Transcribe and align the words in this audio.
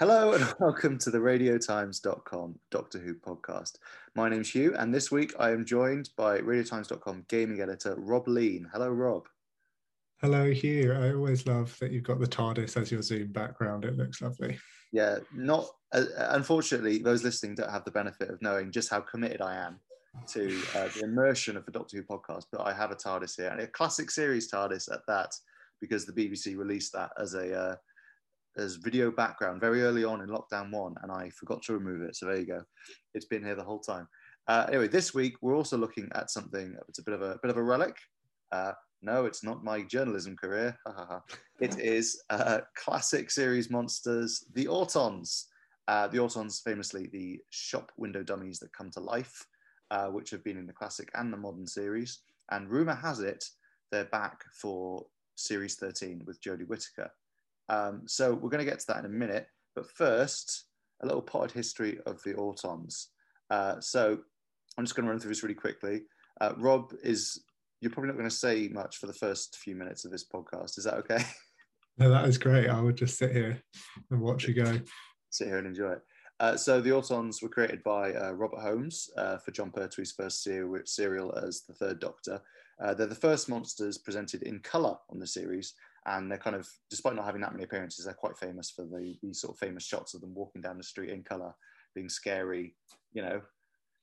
Hello 0.00 0.32
and 0.32 0.42
welcome 0.58 0.96
to 0.96 1.10
the 1.10 1.18
radiotimes.com 1.18 2.58
Doctor 2.70 2.98
Who 2.98 3.16
podcast. 3.16 3.72
My 4.14 4.30
name's 4.30 4.48
Hugh, 4.48 4.74
and 4.74 4.94
this 4.94 5.12
week 5.12 5.34
I 5.38 5.50
am 5.50 5.66
joined 5.66 6.08
by 6.16 6.38
radiotimes.com 6.38 7.26
gaming 7.28 7.60
editor 7.60 7.94
Rob 7.98 8.26
Leane. 8.26 8.66
Hello, 8.72 8.88
Rob. 8.88 9.28
Hello, 10.22 10.50
Hugh. 10.50 10.94
I 10.94 11.12
always 11.12 11.46
love 11.46 11.78
that 11.80 11.92
you've 11.92 12.04
got 12.04 12.18
the 12.18 12.26
TARDIS 12.26 12.80
as 12.80 12.90
your 12.90 13.02
Zoom 13.02 13.30
background. 13.30 13.84
It 13.84 13.98
looks 13.98 14.22
lovely. 14.22 14.58
Yeah, 14.90 15.18
not 15.34 15.66
uh, 15.92 16.04
unfortunately, 16.30 16.96
those 17.00 17.22
listening 17.22 17.56
don't 17.56 17.70
have 17.70 17.84
the 17.84 17.90
benefit 17.90 18.30
of 18.30 18.40
knowing 18.40 18.72
just 18.72 18.88
how 18.88 19.00
committed 19.00 19.42
I 19.42 19.56
am 19.56 19.80
to 20.28 20.62
uh, 20.76 20.88
the 20.96 21.04
immersion 21.04 21.58
of 21.58 21.66
the 21.66 21.72
Doctor 21.72 21.98
Who 21.98 22.04
podcast. 22.04 22.46
But 22.50 22.62
I 22.62 22.72
have 22.72 22.90
a 22.90 22.96
TARDIS 22.96 23.36
here, 23.36 23.50
and 23.50 23.60
a 23.60 23.66
classic 23.66 24.10
series 24.10 24.50
TARDIS 24.50 24.90
at 24.90 25.00
that, 25.08 25.34
because 25.78 26.06
the 26.06 26.12
BBC 26.14 26.56
released 26.56 26.94
that 26.94 27.10
as 27.20 27.34
a 27.34 27.54
uh, 27.54 27.76
as 28.56 28.76
video 28.76 29.10
background 29.10 29.60
very 29.60 29.82
early 29.82 30.04
on 30.04 30.20
in 30.20 30.28
lockdown 30.28 30.70
one, 30.70 30.94
and 31.02 31.12
I 31.12 31.30
forgot 31.30 31.62
to 31.62 31.72
remove 31.72 32.02
it. 32.02 32.16
So 32.16 32.26
there 32.26 32.38
you 32.38 32.46
go. 32.46 32.62
It's 33.14 33.26
been 33.26 33.44
here 33.44 33.54
the 33.54 33.64
whole 33.64 33.80
time. 33.80 34.08
Uh, 34.48 34.66
anyway, 34.68 34.88
this 34.88 35.14
week 35.14 35.36
we're 35.40 35.56
also 35.56 35.76
looking 35.76 36.08
at 36.14 36.30
something. 36.30 36.74
It's 36.88 36.98
a 36.98 37.04
bit 37.04 37.14
of 37.14 37.22
a, 37.22 37.38
bit 37.42 37.50
of 37.50 37.56
a 37.56 37.62
relic. 37.62 37.96
Uh, 38.52 38.72
no, 39.02 39.24
it's 39.24 39.44
not 39.44 39.64
my 39.64 39.82
journalism 39.82 40.36
career. 40.36 40.76
it 41.60 41.78
is 41.78 42.22
uh, 42.30 42.60
classic 42.76 43.30
series 43.30 43.70
monsters, 43.70 44.44
the 44.54 44.66
Autons. 44.66 45.44
Uh, 45.88 46.06
the 46.08 46.18
Autons, 46.18 46.62
famously 46.62 47.08
the 47.12 47.40
shop 47.50 47.90
window 47.96 48.22
dummies 48.22 48.58
that 48.58 48.72
come 48.72 48.90
to 48.90 49.00
life, 49.00 49.46
uh, 49.90 50.08
which 50.08 50.30
have 50.30 50.44
been 50.44 50.58
in 50.58 50.66
the 50.66 50.72
classic 50.72 51.10
and 51.14 51.32
the 51.32 51.36
modern 51.36 51.66
series. 51.66 52.20
And 52.50 52.68
rumor 52.68 52.94
has 52.94 53.20
it 53.20 53.44
they're 53.90 54.04
back 54.04 54.44
for 54.54 55.06
series 55.36 55.76
13 55.76 56.22
with 56.26 56.40
Jodie 56.40 56.66
Whittaker. 56.66 57.10
Um, 57.70 58.02
so 58.06 58.34
we're 58.34 58.50
going 58.50 58.64
to 58.64 58.70
get 58.70 58.80
to 58.80 58.86
that 58.88 58.98
in 58.98 59.04
a 59.06 59.08
minute. 59.08 59.46
But 59.74 59.90
first, 59.90 60.64
a 61.02 61.06
little 61.06 61.22
potted 61.22 61.52
history 61.52 61.98
of 62.04 62.22
the 62.24 62.34
Autons. 62.34 63.06
Uh, 63.48 63.80
so 63.80 64.18
I'm 64.76 64.84
just 64.84 64.96
going 64.96 65.06
to 65.06 65.10
run 65.10 65.20
through 65.20 65.30
this 65.30 65.42
really 65.42 65.54
quickly. 65.54 66.02
Uh, 66.40 66.52
Rob 66.58 66.92
is, 67.02 67.42
you're 67.80 67.92
probably 67.92 68.08
not 68.08 68.18
going 68.18 68.28
to 68.28 68.34
say 68.34 68.68
much 68.68 68.96
for 68.96 69.06
the 69.06 69.12
first 69.12 69.56
few 69.56 69.76
minutes 69.76 70.04
of 70.04 70.10
this 70.10 70.26
podcast. 70.26 70.76
Is 70.78 70.84
that 70.84 70.94
okay? 70.94 71.22
No, 71.98 72.08
that 72.08 72.24
is 72.24 72.38
great. 72.38 72.70
I 72.70 72.80
would 72.80 72.96
just 72.96 73.18
sit 73.18 73.32
here 73.32 73.62
and 74.10 74.22
watch 74.22 74.48
you 74.48 74.54
go. 74.54 74.80
sit 75.28 75.48
here 75.48 75.58
and 75.58 75.66
enjoy 75.66 75.92
it. 75.92 76.02
Uh, 76.38 76.56
so 76.56 76.80
the 76.80 76.88
Autons 76.88 77.42
were 77.42 77.50
created 77.50 77.82
by 77.82 78.14
uh, 78.14 78.32
Robert 78.32 78.60
Holmes 78.60 79.10
uh, 79.18 79.36
for 79.36 79.50
Jon 79.50 79.70
Pertwee's 79.70 80.12
first 80.12 80.42
serial, 80.42 80.78
serial 80.86 81.34
as 81.36 81.60
the 81.68 81.74
Third 81.74 82.00
Doctor. 82.00 82.40
Uh, 82.82 82.94
they're 82.94 83.06
the 83.06 83.14
first 83.14 83.50
monsters 83.50 83.98
presented 83.98 84.44
in 84.44 84.60
colour 84.60 84.96
on 85.10 85.18
the 85.18 85.26
series, 85.26 85.74
and 86.06 86.30
they're 86.30 86.38
kind 86.38 86.56
of, 86.56 86.68
despite 86.88 87.14
not 87.14 87.24
having 87.24 87.40
that 87.42 87.52
many 87.52 87.64
appearances, 87.64 88.04
they're 88.04 88.14
quite 88.14 88.36
famous 88.36 88.70
for 88.70 88.84
the 88.84 89.16
these 89.22 89.40
sort 89.40 89.54
of 89.54 89.58
famous 89.58 89.84
shots 89.84 90.14
of 90.14 90.20
them 90.20 90.34
walking 90.34 90.62
down 90.62 90.78
the 90.78 90.84
street 90.84 91.10
in 91.10 91.22
colour, 91.22 91.54
being 91.94 92.08
scary, 92.08 92.74
you 93.12 93.22
know, 93.22 93.40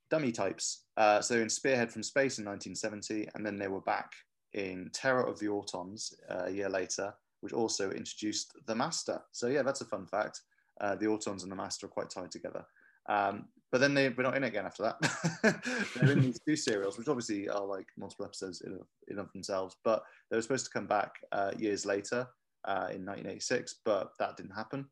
dummy 0.10 0.32
types. 0.32 0.86
Uh, 0.96 1.22
so 1.22 1.36
in 1.36 1.50
Spearhead 1.50 1.92
from 1.92 2.04
Space 2.04 2.40
in 2.40 2.46
1970, 2.46 3.30
and 3.36 3.46
then 3.46 3.58
they 3.58 3.68
were 3.68 3.82
back 3.82 4.12
in 4.54 4.90
Terror 4.94 5.24
of 5.24 5.40
the 5.40 5.48
Autons 5.48 6.14
uh, 6.30 6.46
a 6.46 6.52
year 6.52 6.70
later, 6.70 7.14
which 7.42 7.54
also 7.54 7.92
introduced 7.92 8.54
the 8.68 8.76
Master. 8.76 9.22
So 9.32 9.48
yeah, 9.48 9.64
that's 9.64 9.82
a 9.82 9.86
fun 9.86 10.06
fact. 10.06 10.42
Uh, 10.80 10.96
the 10.96 11.06
Autons 11.06 11.44
and 11.44 11.52
the 11.52 11.56
Master 11.56 11.88
are 11.88 11.90
quite 11.90 12.10
tied 12.10 12.32
together. 12.32 12.64
Um, 13.10 13.48
but 13.72 13.82
then 13.82 13.94
they 13.94 14.10
were 14.10 14.24
not 14.24 14.38
in 14.38 14.44
it 14.44 14.48
again 14.48 14.66
after 14.66 14.84
that. 14.84 15.62
They're 15.96 16.12
in 16.12 16.22
these 16.22 16.40
two 16.40 16.56
serials, 16.56 16.98
which 16.98 17.08
obviously 17.08 17.50
are 17.50 17.66
like 17.66 17.88
multiple 17.98 18.26
episodes 18.26 18.62
in, 18.62 18.80
in 19.10 19.20
of 19.20 19.32
themselves. 19.34 19.76
But 19.84 20.04
they 20.30 20.38
were 20.38 20.42
supposed 20.42 20.66
to 20.66 20.72
come 20.72 20.88
back 20.88 21.12
uh, 21.32 21.52
years 21.58 21.86
later 21.86 22.28
uh, 22.66 22.90
in 22.92 23.06
1986, 23.06 23.80
but 23.84 24.12
that 24.20 24.38
didn't 24.38 24.56
happen. 24.56 24.86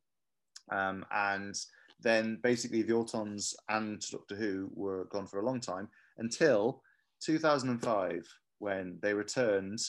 Um, 0.71 1.05
and 1.11 1.55
then 2.01 2.39
basically 2.43 2.81
the 2.81 2.93
Autons 2.93 3.53
and 3.69 4.01
Doctor 4.11 4.35
Who 4.35 4.69
were 4.73 5.05
gone 5.05 5.27
for 5.27 5.39
a 5.39 5.45
long 5.45 5.61
time 5.61 5.87
until 6.17 6.81
2005 7.21 8.27
when 8.59 8.97
they 9.01 9.13
returned 9.13 9.79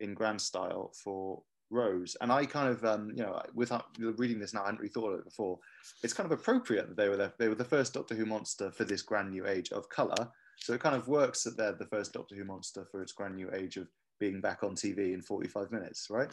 in 0.00 0.14
grand 0.14 0.40
style 0.40 0.92
for 1.02 1.42
Rose. 1.70 2.16
And 2.20 2.32
I 2.32 2.44
kind 2.44 2.68
of, 2.68 2.84
um, 2.84 3.10
you 3.10 3.22
know, 3.22 3.40
without 3.54 3.86
reading 3.98 4.38
this 4.38 4.52
now, 4.52 4.62
I 4.62 4.66
hadn't 4.66 4.80
really 4.80 4.92
thought 4.92 5.12
of 5.12 5.20
it 5.20 5.24
before. 5.24 5.58
It's 6.02 6.12
kind 6.12 6.30
of 6.30 6.38
appropriate 6.38 6.88
that 6.88 6.96
they 6.96 7.08
were 7.08 7.16
the, 7.16 7.32
they 7.38 7.48
were 7.48 7.54
the 7.54 7.64
first 7.64 7.94
Doctor 7.94 8.14
Who 8.14 8.26
monster 8.26 8.70
for 8.70 8.84
this 8.84 9.02
grand 9.02 9.30
new 9.30 9.46
age 9.46 9.70
of 9.72 9.88
color. 9.88 10.28
So 10.58 10.72
it 10.74 10.80
kind 10.80 10.96
of 10.96 11.08
works 11.08 11.42
that 11.44 11.56
they're 11.56 11.72
the 11.72 11.86
first 11.86 12.12
Doctor 12.12 12.34
Who 12.34 12.44
monster 12.44 12.86
for 12.90 13.02
its 13.02 13.12
grand 13.12 13.36
new 13.36 13.50
age 13.54 13.76
of 13.76 13.88
being 14.18 14.40
back 14.40 14.62
on 14.62 14.74
TV 14.74 15.14
in 15.14 15.22
45 15.22 15.70
minutes, 15.72 16.08
right? 16.10 16.30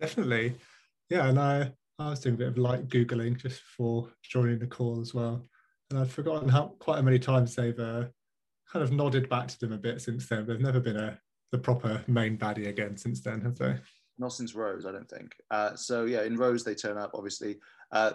Definitely. 0.00 0.54
Yeah. 1.10 1.28
And 1.28 1.38
I, 1.38 1.72
I 1.98 2.10
was 2.10 2.20
doing 2.20 2.34
a 2.34 2.38
bit 2.38 2.48
of 2.48 2.58
light 2.58 2.88
Googling 2.88 3.40
just 3.40 3.60
before 3.60 4.10
joining 4.22 4.58
the 4.58 4.66
call 4.66 5.00
as 5.00 5.14
well. 5.14 5.46
And 5.90 5.98
I'd 5.98 6.10
forgotten 6.10 6.48
how 6.48 6.74
quite 6.78 7.02
many 7.02 7.18
times 7.18 7.54
they've 7.54 7.78
uh, 7.78 8.04
kind 8.70 8.82
of 8.82 8.92
nodded 8.92 9.28
back 9.28 9.48
to 9.48 9.58
them 9.58 9.72
a 9.72 9.78
bit 9.78 10.00
since 10.00 10.28
then. 10.28 10.46
They've 10.46 10.60
never 10.60 10.80
been 10.80 10.96
a 10.96 11.18
the 11.50 11.58
proper 11.58 12.02
main 12.06 12.36
baddie 12.36 12.68
again 12.68 12.96
since 12.96 13.20
then, 13.20 13.40
have 13.40 13.56
they? 13.56 13.76
Not 14.18 14.32
since 14.32 14.54
Rose, 14.54 14.84
I 14.86 14.92
don't 14.92 15.08
think. 15.08 15.36
Uh, 15.50 15.74
so 15.74 16.04
yeah, 16.04 16.22
in 16.22 16.36
Rose 16.36 16.64
they 16.64 16.74
turn 16.74 16.98
up. 16.98 17.12
Obviously, 17.14 17.56
uh, 17.92 18.12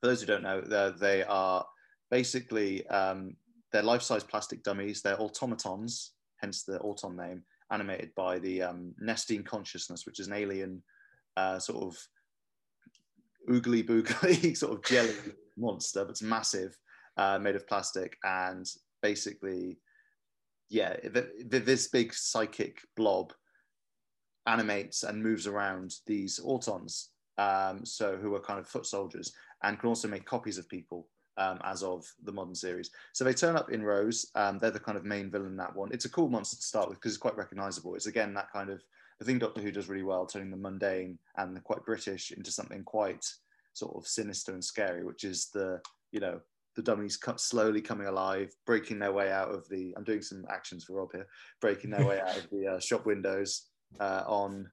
for 0.00 0.06
those 0.06 0.20
who 0.20 0.26
don't 0.26 0.42
know, 0.42 0.60
they 0.90 1.22
are 1.24 1.66
basically 2.10 2.86
um, 2.88 3.36
they're 3.72 3.82
life-size 3.82 4.24
plastic 4.24 4.62
dummies. 4.62 5.02
They're 5.02 5.20
automatons, 5.20 6.12
hence 6.38 6.64
the 6.64 6.78
Auton 6.80 7.16
name, 7.16 7.42
animated 7.70 8.14
by 8.14 8.38
the 8.38 8.62
um, 8.62 8.94
consciousness, 9.44 10.06
which 10.06 10.20
is 10.20 10.26
an 10.26 10.34
alien 10.34 10.82
uh, 11.36 11.58
sort 11.58 11.82
of 11.84 11.98
oogly 13.48 13.86
boogly 13.86 14.56
sort 14.56 14.72
of 14.72 14.84
jelly 14.84 15.14
monster, 15.56 16.04
but 16.04 16.10
it's 16.10 16.22
massive, 16.22 16.76
uh, 17.16 17.38
made 17.38 17.56
of 17.56 17.66
plastic, 17.66 18.16
and 18.24 18.66
basically, 19.02 19.78
yeah, 20.68 20.96
this 21.44 21.88
big 21.88 22.12
psychic 22.14 22.80
blob 22.96 23.32
animates 24.46 25.02
and 25.02 25.22
moves 25.22 25.46
around 25.46 25.94
these 26.06 26.40
autons, 26.40 27.08
um, 27.38 27.84
so 27.84 28.16
who 28.16 28.34
are 28.34 28.40
kind 28.40 28.58
of 28.58 28.66
foot 28.68 28.86
soldiers, 28.86 29.32
and 29.62 29.78
can 29.78 29.88
also 29.88 30.08
make 30.08 30.24
copies 30.24 30.58
of 30.58 30.68
people 30.68 31.06
um, 31.36 31.58
as 31.64 31.82
of 31.82 32.06
the 32.24 32.32
modern 32.32 32.54
series. 32.54 32.90
So 33.12 33.24
they 33.24 33.32
turn 33.32 33.56
up 33.56 33.70
in 33.70 33.82
Rose. 33.82 34.30
Um, 34.34 34.58
they're 34.58 34.70
the 34.70 34.80
kind 34.80 34.98
of 34.98 35.04
main 35.04 35.30
villain 35.30 35.48
in 35.50 35.56
that 35.56 35.74
one. 35.74 35.90
It's 35.92 36.04
a 36.04 36.10
cool 36.10 36.28
monster 36.28 36.56
to 36.56 36.62
start 36.62 36.88
with 36.88 36.98
because 36.98 37.12
it's 37.12 37.20
quite 37.20 37.36
recognizable. 37.36 37.94
It's 37.94 38.06
again 38.06 38.34
that 38.34 38.52
kind 38.52 38.70
of 38.70 38.82
the 39.18 39.24
thing 39.24 39.38
Doctor 39.38 39.60
Who 39.60 39.70
does 39.72 39.88
really 39.88 40.02
well, 40.02 40.26
turning 40.26 40.50
the 40.50 40.56
mundane 40.56 41.18
and 41.36 41.56
the 41.56 41.60
quite 41.60 41.84
British 41.84 42.30
into 42.32 42.50
something 42.50 42.82
quite 42.84 43.26
sort 43.74 43.96
of 43.96 44.06
sinister 44.06 44.52
and 44.52 44.64
scary, 44.64 45.04
which 45.04 45.24
is 45.24 45.48
the 45.52 45.80
you 46.12 46.20
know 46.20 46.40
the 46.76 46.82
dummies 46.82 47.18
slowly 47.36 47.80
coming 47.80 48.06
alive, 48.06 48.54
breaking 48.64 48.98
their 48.98 49.12
way 49.12 49.30
out 49.30 49.50
of 49.50 49.68
the. 49.68 49.94
I'm 49.96 50.04
doing 50.04 50.22
some 50.22 50.44
actions 50.50 50.84
for 50.84 50.94
Rob 50.94 51.12
here, 51.12 51.26
breaking 51.60 51.90
their 51.90 52.06
way 52.06 52.20
out 52.26 52.36
of 52.36 52.48
the 52.50 52.66
uh, 52.66 52.80
shop 52.80 53.06
windows, 53.06 53.66
uh, 53.98 54.24
on, 54.26 54.70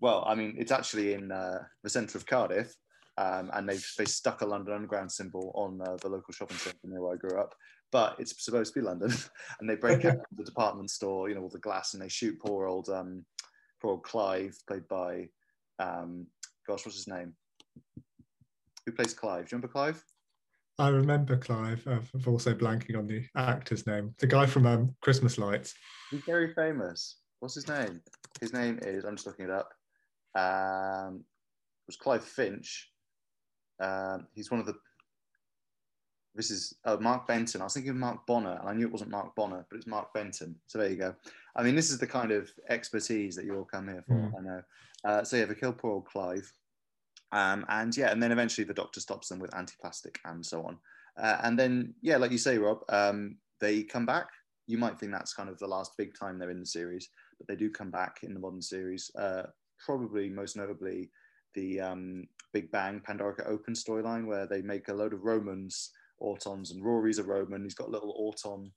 well, 0.00 0.24
I 0.26 0.34
mean, 0.34 0.54
it's 0.58 0.72
actually 0.72 1.14
in 1.14 1.30
uh, 1.30 1.62
the 1.82 1.90
centre 1.90 2.18
of 2.18 2.26
Cardiff, 2.26 2.74
um, 3.18 3.50
and 3.52 3.68
they've 3.68 3.86
they 3.98 4.06
stuck 4.06 4.40
a 4.40 4.46
London 4.46 4.74
Underground 4.74 5.12
symbol 5.12 5.52
on 5.54 5.80
uh, 5.82 5.96
the 6.00 6.08
local 6.08 6.32
shopping 6.32 6.56
centre 6.56 6.78
near 6.84 7.02
where 7.02 7.14
I 7.14 7.16
grew 7.16 7.38
up. 7.38 7.54
But 7.92 8.16
it's 8.18 8.42
supposed 8.42 8.72
to 8.72 8.80
be 8.80 8.86
London, 8.86 9.12
and 9.60 9.68
they 9.68 9.74
break 9.74 10.04
out 10.04 10.18
the 10.36 10.44
department 10.44 10.90
store, 10.90 11.28
you 11.28 11.34
know, 11.34 11.42
all 11.42 11.48
the 11.48 11.58
glass, 11.58 11.94
and 11.94 12.02
they 12.02 12.08
shoot 12.08 12.40
poor 12.40 12.66
old, 12.66 12.88
um, 12.88 13.24
poor 13.82 13.92
old 13.92 14.04
Clive, 14.04 14.56
played 14.66 14.86
by, 14.88 15.28
um, 15.78 16.26
gosh, 16.66 16.86
what's 16.86 16.96
his 16.96 17.08
name? 17.08 17.34
Who 18.86 18.92
plays 18.92 19.12
Clive? 19.12 19.48
Do 19.48 19.56
you 19.56 19.58
remember 19.58 19.68
Clive? 19.68 20.02
I 20.78 20.88
remember 20.88 21.36
Clive. 21.36 21.86
I'm 21.86 22.08
also 22.26 22.54
blanking 22.54 22.96
on 22.96 23.06
the 23.06 23.22
actor's 23.36 23.86
name. 23.86 24.14
The 24.18 24.26
guy 24.26 24.46
from 24.46 24.66
um, 24.66 24.94
Christmas 25.02 25.36
Lights. 25.36 25.74
He's 26.10 26.22
very 26.22 26.54
famous. 26.54 27.19
What's 27.40 27.54
his 27.54 27.68
name? 27.68 28.02
His 28.40 28.52
name 28.52 28.78
is, 28.82 29.04
I'm 29.04 29.16
just 29.16 29.26
looking 29.26 29.46
it 29.46 29.50
up. 29.50 29.72
Um, 30.34 31.16
it 31.16 31.86
was 31.88 31.96
Clive 31.96 32.24
Finch. 32.24 32.90
Um, 33.80 34.26
he's 34.34 34.50
one 34.50 34.60
of 34.60 34.66
the, 34.66 34.74
this 36.34 36.50
is 36.50 36.74
uh, 36.84 36.98
Mark 37.00 37.26
Benton. 37.26 37.60
I 37.60 37.64
was 37.64 37.74
thinking 37.74 37.90
of 37.90 37.96
Mark 37.96 38.26
Bonner, 38.26 38.58
and 38.60 38.68
I 38.68 38.74
knew 38.74 38.86
it 38.86 38.92
wasn't 38.92 39.10
Mark 39.10 39.34
Bonner, 39.34 39.66
but 39.68 39.76
it's 39.76 39.86
Mark 39.86 40.12
Benton. 40.14 40.54
So 40.66 40.78
there 40.78 40.90
you 40.90 40.96
go. 40.96 41.14
I 41.56 41.62
mean, 41.62 41.74
this 41.74 41.90
is 41.90 41.98
the 41.98 42.06
kind 42.06 42.30
of 42.30 42.50
expertise 42.68 43.34
that 43.36 43.46
you 43.46 43.56
all 43.56 43.64
come 43.64 43.88
here 43.88 44.04
for, 44.06 44.14
mm. 44.14 44.32
I 44.38 44.42
know. 44.42 44.62
Uh, 45.02 45.24
so 45.24 45.36
yeah, 45.36 45.46
they 45.46 45.54
kill 45.54 45.72
poor 45.72 45.92
old 45.92 46.06
Clive. 46.06 46.52
Um, 47.32 47.64
and 47.68 47.96
yeah, 47.96 48.10
and 48.10 48.22
then 48.22 48.32
eventually 48.32 48.66
the 48.66 48.74
doctor 48.74 49.00
stops 49.00 49.28
them 49.28 49.38
with 49.38 49.54
anti-plastic 49.56 50.18
and 50.26 50.44
so 50.44 50.62
on. 50.62 50.78
Uh, 51.18 51.38
and 51.42 51.58
then, 51.58 51.94
yeah, 52.02 52.18
like 52.18 52.32
you 52.32 52.38
say, 52.38 52.58
Rob, 52.58 52.80
um, 52.90 53.36
they 53.60 53.82
come 53.82 54.04
back. 54.04 54.28
You 54.66 54.78
might 54.78 54.98
think 54.98 55.10
that's 55.10 55.34
kind 55.34 55.48
of 55.48 55.58
the 55.58 55.66
last 55.66 55.96
big 55.96 56.14
time 56.14 56.38
they're 56.38 56.50
in 56.50 56.60
the 56.60 56.66
series 56.66 57.08
but 57.40 57.48
they 57.48 57.56
do 57.56 57.70
come 57.70 57.90
back 57.90 58.18
in 58.22 58.34
the 58.34 58.40
modern 58.40 58.62
series. 58.62 59.10
Uh, 59.18 59.44
probably 59.84 60.28
most 60.28 60.56
notably 60.56 61.10
the 61.54 61.80
um, 61.80 62.26
Big 62.52 62.70
Bang 62.70 63.00
Pandorica 63.00 63.48
Open 63.48 63.74
storyline, 63.74 64.26
where 64.26 64.46
they 64.46 64.62
make 64.62 64.88
a 64.88 64.94
load 64.94 65.14
of 65.14 65.24
Romans 65.24 65.90
Autons, 66.22 66.70
and 66.70 66.84
Rory's 66.84 67.18
a 67.18 67.24
Roman. 67.24 67.64
He's 67.64 67.74
got 67.74 67.88
a 67.88 67.90
little 67.90 68.14
Auton 68.16 68.70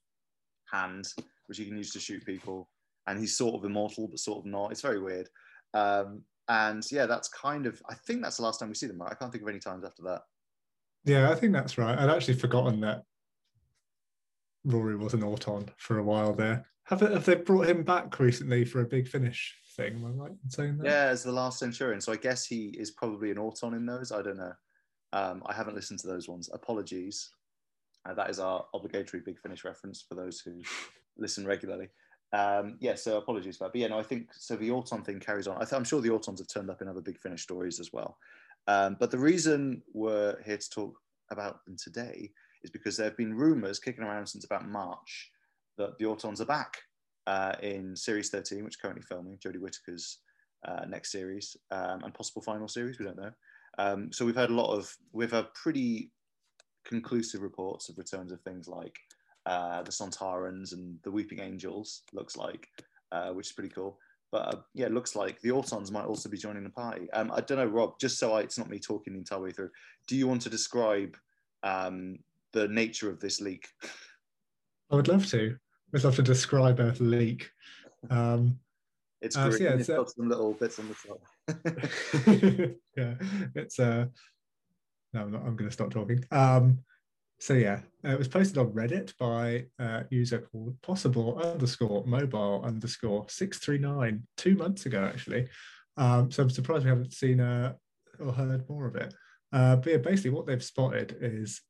hand 0.72 1.06
which 1.46 1.58
he 1.58 1.66
can 1.66 1.76
use 1.76 1.92
to 1.92 2.00
shoot 2.00 2.24
people, 2.24 2.70
and 3.06 3.18
he's 3.18 3.36
sort 3.36 3.54
of 3.54 3.64
immortal 3.64 4.08
but 4.08 4.18
sort 4.18 4.38
of 4.38 4.46
not. 4.46 4.72
It's 4.72 4.80
very 4.80 5.00
weird. 5.00 5.28
Um, 5.74 6.22
and 6.48 6.82
yeah, 6.90 7.06
that's 7.06 7.28
kind 7.28 7.66
of 7.66 7.80
I 7.88 7.94
think 7.94 8.22
that's 8.22 8.38
the 8.38 8.42
last 8.42 8.60
time 8.60 8.70
we 8.70 8.74
see 8.74 8.86
them. 8.86 8.98
Right? 8.98 9.12
I 9.12 9.14
can't 9.14 9.30
think 9.30 9.42
of 9.42 9.48
any 9.48 9.58
times 9.58 9.84
after 9.84 10.02
that. 10.04 10.22
Yeah, 11.04 11.30
I 11.30 11.34
think 11.34 11.52
that's 11.52 11.76
right. 11.76 11.98
I'd 11.98 12.08
actually 12.08 12.34
forgotten 12.34 12.80
that 12.80 13.02
Rory 14.64 14.96
was 14.96 15.14
an 15.14 15.22
Auton 15.22 15.70
for 15.76 15.98
a 15.98 16.04
while 16.04 16.32
there. 16.32 16.66
Have, 16.84 17.00
they, 17.00 17.12
have 17.12 17.24
they 17.24 17.36
brought 17.36 17.68
him 17.68 17.82
back 17.82 18.18
recently 18.18 18.64
for 18.64 18.80
a 18.80 18.86
big 18.86 19.08
finish 19.08 19.54
thing? 19.76 19.96
Am 19.96 20.06
I 20.06 20.10
right 20.10 20.30
in 20.30 20.50
saying 20.50 20.78
that? 20.78 20.86
Yeah, 20.86 21.04
as 21.06 21.22
the 21.22 21.32
last 21.32 21.58
Centurion. 21.58 22.00
So 22.00 22.12
I 22.12 22.16
guess 22.16 22.44
he 22.44 22.68
is 22.78 22.90
probably 22.90 23.30
an 23.30 23.38
Auton 23.38 23.74
in 23.74 23.86
those. 23.86 24.12
I 24.12 24.22
don't 24.22 24.36
know. 24.36 24.52
Um, 25.12 25.42
I 25.46 25.54
haven't 25.54 25.76
listened 25.76 26.00
to 26.00 26.06
those 26.06 26.28
ones. 26.28 26.50
Apologies. 26.52 27.30
Uh, 28.06 28.14
that 28.14 28.28
is 28.28 28.38
our 28.38 28.66
obligatory 28.74 29.22
big 29.24 29.38
finish 29.38 29.64
reference 29.64 30.04
for 30.06 30.14
those 30.14 30.40
who 30.40 30.60
listen 31.16 31.46
regularly. 31.46 31.88
Um, 32.32 32.76
yeah, 32.80 32.96
so 32.96 33.16
apologies 33.16 33.56
for 33.56 33.64
that. 33.64 33.72
But 33.72 33.80
yeah, 33.80 33.88
no, 33.88 33.98
I 33.98 34.02
think 34.02 34.28
so. 34.32 34.56
The 34.56 34.70
Auton 34.70 35.02
thing 35.02 35.20
carries 35.20 35.46
on. 35.46 35.56
I 35.62 35.76
am 35.76 35.84
sure 35.84 36.00
the 36.00 36.08
Autons 36.08 36.38
have 36.38 36.48
turned 36.48 36.68
up 36.68 36.82
in 36.82 36.88
other 36.88 37.00
big 37.00 37.18
finish 37.18 37.42
stories 37.42 37.78
as 37.78 37.92
well. 37.92 38.18
Um, 38.66 38.96
but 38.98 39.10
the 39.10 39.18
reason 39.18 39.82
we're 39.92 40.42
here 40.44 40.56
to 40.56 40.70
talk 40.70 40.98
about 41.30 41.64
them 41.64 41.76
today 41.76 42.32
is 42.64 42.70
because 42.70 42.96
there 42.96 43.06
have 43.06 43.16
been 43.16 43.34
rumours 43.34 43.78
kicking 43.78 44.02
around 44.02 44.26
since 44.26 44.44
about 44.44 44.68
March 44.68 45.30
that 45.76 45.98
the 45.98 46.04
Autons 46.04 46.40
are 46.40 46.46
back 46.46 46.78
uh, 47.26 47.52
in 47.62 47.94
Series 47.94 48.30
13, 48.30 48.64
which 48.64 48.74
is 48.74 48.80
currently 48.80 49.02
filming, 49.02 49.38
Jodie 49.38 49.60
Whittaker's 49.60 50.18
uh, 50.66 50.84
next 50.88 51.12
series, 51.12 51.56
um, 51.70 52.02
and 52.02 52.14
possible 52.14 52.42
final 52.42 52.68
series, 52.68 52.98
we 52.98 53.04
don't 53.04 53.18
know. 53.18 53.30
Um, 53.78 54.12
so 54.12 54.24
we've 54.24 54.36
had 54.36 54.50
a 54.50 54.54
lot 54.54 54.74
of, 54.76 54.96
we've 55.12 55.32
had 55.32 55.52
pretty 55.54 56.10
conclusive 56.84 57.42
reports 57.42 57.88
of 57.88 57.98
returns 57.98 58.32
of 58.32 58.40
things 58.40 58.66
like 58.68 58.96
uh, 59.46 59.82
the 59.82 59.90
Sontarans 59.90 60.72
and 60.72 60.98
the 61.02 61.10
Weeping 61.10 61.40
Angels, 61.40 62.02
looks 62.12 62.36
like, 62.36 62.68
uh, 63.12 63.30
which 63.30 63.48
is 63.48 63.52
pretty 63.52 63.70
cool. 63.70 63.98
But 64.32 64.54
uh, 64.54 64.60
yeah, 64.74 64.86
it 64.86 64.92
looks 64.92 65.14
like 65.14 65.40
the 65.40 65.50
Autons 65.50 65.92
might 65.92 66.06
also 66.06 66.28
be 66.28 66.38
joining 66.38 66.64
the 66.64 66.70
party. 66.70 67.10
Um, 67.12 67.30
I 67.32 67.40
don't 67.40 67.58
know, 67.58 67.66
Rob, 67.66 67.98
just 68.00 68.18
so 68.18 68.32
I, 68.32 68.40
it's 68.40 68.58
not 68.58 68.70
me 68.70 68.78
talking 68.78 69.12
the 69.12 69.18
entire 69.18 69.40
way 69.40 69.50
through, 69.50 69.70
do 70.08 70.16
you 70.16 70.26
want 70.26 70.42
to 70.42 70.50
describe 70.50 71.16
um, 71.62 72.18
the 72.54 72.68
nature 72.68 73.10
of 73.10 73.20
this 73.20 73.40
leak? 73.40 73.68
I 74.90 74.96
would 74.96 75.08
love 75.08 75.26
to. 75.26 75.56
I'd 75.94 76.04
love 76.04 76.16
to 76.16 76.22
describe 76.22 76.80
a 76.80 76.94
leak. 76.98 77.50
Um, 78.08 78.58
it's 79.20 79.36
uh, 79.36 79.50
so 79.50 79.62
yeah, 79.62 79.74
it's, 79.74 79.88
uh, 79.88 80.04
some 80.04 80.28
little 80.28 80.52
bits 80.54 80.78
on 80.78 80.88
the 80.88 80.94
top. 81.06 82.76
yeah, 82.96 83.14
it's 83.54 83.78
uh, 83.78 84.06
no, 85.12 85.20
I'm, 85.22 85.32
not, 85.32 85.42
I'm 85.42 85.56
going 85.56 85.68
to 85.68 85.74
stop 85.74 85.90
talking. 85.90 86.24
Um, 86.30 86.78
so 87.40 87.54
yeah, 87.54 87.80
uh, 88.04 88.10
it 88.10 88.18
was 88.18 88.28
posted 88.28 88.58
on 88.58 88.72
Reddit 88.72 89.16
by 89.18 89.66
a 89.78 90.04
user 90.10 90.38
called 90.38 90.80
possible 90.82 91.38
underscore 91.42 92.04
mobile 92.06 92.62
underscore 92.64 93.26
six 93.28 93.58
three 93.58 93.78
nine 93.78 94.26
two 94.36 94.56
months 94.56 94.86
ago 94.86 95.04
actually. 95.04 95.48
Um, 95.96 96.30
so 96.30 96.42
I'm 96.42 96.50
surprised 96.50 96.84
we 96.84 96.90
haven't 96.90 97.12
seen 97.12 97.40
uh, 97.40 97.74
or 98.18 98.32
heard 98.32 98.68
more 98.68 98.86
of 98.86 98.96
it. 98.96 99.14
Uh, 99.52 99.76
but 99.76 99.86
yeah, 99.86 99.98
basically 99.98 100.30
what 100.30 100.46
they've 100.46 100.62
spotted 100.62 101.16
is 101.20 101.60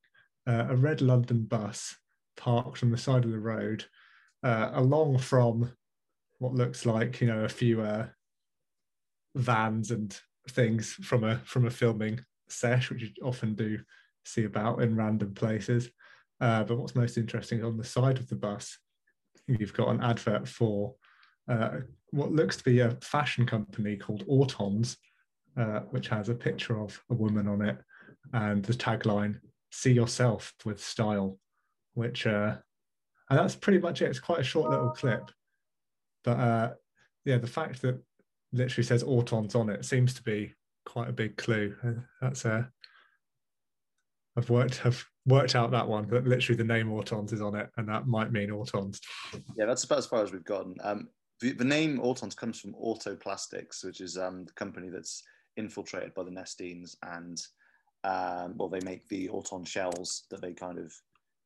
uh, 0.46 0.66
a 0.68 0.76
red 0.76 1.00
London 1.00 1.44
bus 1.44 1.96
parked 2.36 2.82
on 2.82 2.90
the 2.90 2.98
side 2.98 3.24
of 3.24 3.30
the 3.30 3.38
road, 3.38 3.84
uh, 4.42 4.70
along 4.74 5.18
from 5.18 5.72
what 6.38 6.54
looks 6.54 6.84
like 6.84 7.20
you 7.20 7.26
know 7.26 7.44
a 7.44 7.48
few 7.48 7.80
uh, 7.80 8.06
vans 9.34 9.90
and 9.90 10.18
things 10.50 10.92
from 10.92 11.24
a 11.24 11.38
from 11.44 11.66
a 11.66 11.70
filming 11.70 12.20
sesh, 12.48 12.90
which 12.90 13.02
you 13.02 13.08
often 13.22 13.54
do 13.54 13.78
see 14.24 14.44
about 14.44 14.82
in 14.82 14.96
random 14.96 15.34
places. 15.34 15.90
Uh, 16.40 16.64
but 16.64 16.76
what's 16.76 16.96
most 16.96 17.16
interesting 17.16 17.64
on 17.64 17.76
the 17.76 17.84
side 17.84 18.18
of 18.18 18.28
the 18.28 18.36
bus, 18.36 18.78
you've 19.46 19.72
got 19.72 19.88
an 19.88 20.02
advert 20.02 20.48
for 20.48 20.94
uh, 21.48 21.78
what 22.10 22.32
looks 22.32 22.56
to 22.56 22.64
be 22.64 22.80
a 22.80 22.90
fashion 23.02 23.46
company 23.46 23.96
called 23.96 24.26
Autons, 24.26 24.96
uh, 25.56 25.80
which 25.90 26.08
has 26.08 26.28
a 26.28 26.34
picture 26.34 26.80
of 26.80 27.00
a 27.10 27.14
woman 27.14 27.46
on 27.46 27.62
it 27.62 27.78
and 28.32 28.64
the 28.64 28.72
tagline 28.72 29.38
"See 29.74 29.92
yourself 29.92 30.54
with 30.64 30.82
style," 30.82 31.38
which 31.94 32.26
uh, 32.26 32.56
and 33.30 33.38
that's 33.38 33.56
pretty 33.56 33.78
much 33.78 34.02
it. 34.02 34.06
It's 34.06 34.20
quite 34.20 34.40
a 34.40 34.44
short 34.44 34.70
little 34.70 34.90
clip, 34.90 35.30
but 36.22 36.38
uh, 36.38 36.72
yeah, 37.24 37.38
the 37.38 37.46
fact 37.46 37.82
that 37.82 38.00
literally 38.52 38.84
says 38.84 39.02
Autons 39.02 39.56
on 39.56 39.68
it 39.68 39.84
seems 39.84 40.14
to 40.14 40.22
be 40.22 40.54
quite 40.86 41.08
a 41.08 41.12
big 41.12 41.36
clue. 41.36 41.74
Uh, 41.84 42.00
that's 42.20 42.44
a 42.44 42.52
uh, 42.52 42.62
I've 44.36 44.50
worked 44.50 44.78
have 44.78 45.04
worked 45.26 45.54
out 45.54 45.70
that 45.70 45.88
one 45.88 46.08
that 46.08 46.26
literally 46.26 46.56
the 46.56 46.64
name 46.64 46.88
Autons 46.88 47.32
is 47.32 47.40
on 47.40 47.54
it, 47.54 47.70
and 47.76 47.88
that 47.88 48.06
might 48.06 48.32
mean 48.32 48.50
Autons. 48.50 49.00
Yeah, 49.56 49.66
that's 49.66 49.84
about 49.84 49.98
as 49.98 50.06
far 50.06 50.22
as 50.22 50.32
we've 50.32 50.44
gotten. 50.44 50.74
Um, 50.82 51.08
the, 51.40 51.52
the, 51.52 51.64
name 51.64 51.98
Autons 51.98 52.36
comes 52.36 52.60
from 52.60 52.74
Autoplastics, 52.74 53.84
which 53.84 54.00
is 54.00 54.16
um, 54.18 54.44
the 54.44 54.52
company 54.52 54.88
that's 54.88 55.22
infiltrated 55.56 56.14
by 56.14 56.24
the 56.24 56.30
Nestenes, 56.30 56.96
and 57.02 57.40
um, 58.04 58.54
well, 58.56 58.68
they 58.68 58.80
make 58.80 59.08
the 59.08 59.28
Auton 59.30 59.64
shells 59.64 60.24
that 60.30 60.40
they 60.40 60.52
kind 60.52 60.78
of 60.78 60.92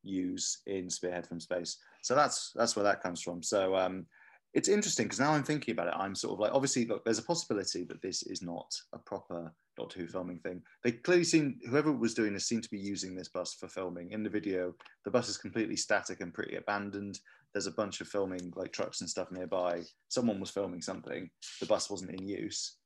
use 0.03 0.61
in 0.67 0.91
Spearhead 0.91 1.27
from 1.27 1.41
Space. 1.41 1.79
So 2.03 2.15
that's 2.15 2.53
that's 2.55 2.77
where 2.77 2.85
that 2.85 3.03
comes 3.03 3.23
from. 3.23 3.43
So 3.43 3.77
um, 3.77 4.07
it's 4.55 4.69
interesting 4.69 5.07
because 5.07 5.21
now 5.21 5.33
I'm 5.33 5.43
thinking 5.43 5.73
about 5.73 5.89
it, 5.89 5.95
I'm 5.97 6.15
sort 6.15 6.35
of 6.35 6.41
like, 6.41 6.53
obviously, 6.53 6.87
look, 6.87 7.05
there's 7.05 7.19
a 7.19 7.25
possibility 7.25 7.85
that 7.85 8.03
this 8.03 8.23
is 8.23 8.43
not 8.43 8.75
a 8.93 8.99
proper 8.99 9.53
Doctor 9.77 10.01
Who 10.01 10.09
filming 10.09 10.39
thing. 10.39 10.63
They 10.83 10.93
clearly 10.93 11.25
seem, 11.25 11.61
whoever 11.69 11.93
was 11.93 12.15
doing 12.15 12.33
this 12.33 12.49
seemed 12.49 12.65
to 12.65 12.71
be 12.71 12.79
using 12.79 13.15
this 13.15 13.29
bus 13.29 13.55
for 13.55 13.69
filming. 13.69 14.11
In 14.11 14.23
the 14.23 14.31
video, 14.31 14.75
the 15.05 15.11
bus 15.11 15.29
is 15.29 15.37
completely 15.37 15.77
static 15.77 16.21
and 16.21 16.33
pretty 16.35 16.57
abandoned. 16.57 17.21
There's 17.53 17.67
a 17.67 17.73
bunch 17.73 18.01
of 18.01 18.09
filming, 18.09 18.53
like 18.57 18.73
trucks 18.73 19.01
and 19.01 19.09
stuff 19.09 19.31
nearby. 19.31 19.83
Someone 20.09 20.41
was 20.41 20.51
filming 20.51 20.83
something. 20.83 21.31
The 21.61 21.67
bus 21.67 21.91
wasn't 21.91 22.19
in 22.19 22.27
use. 22.27 22.77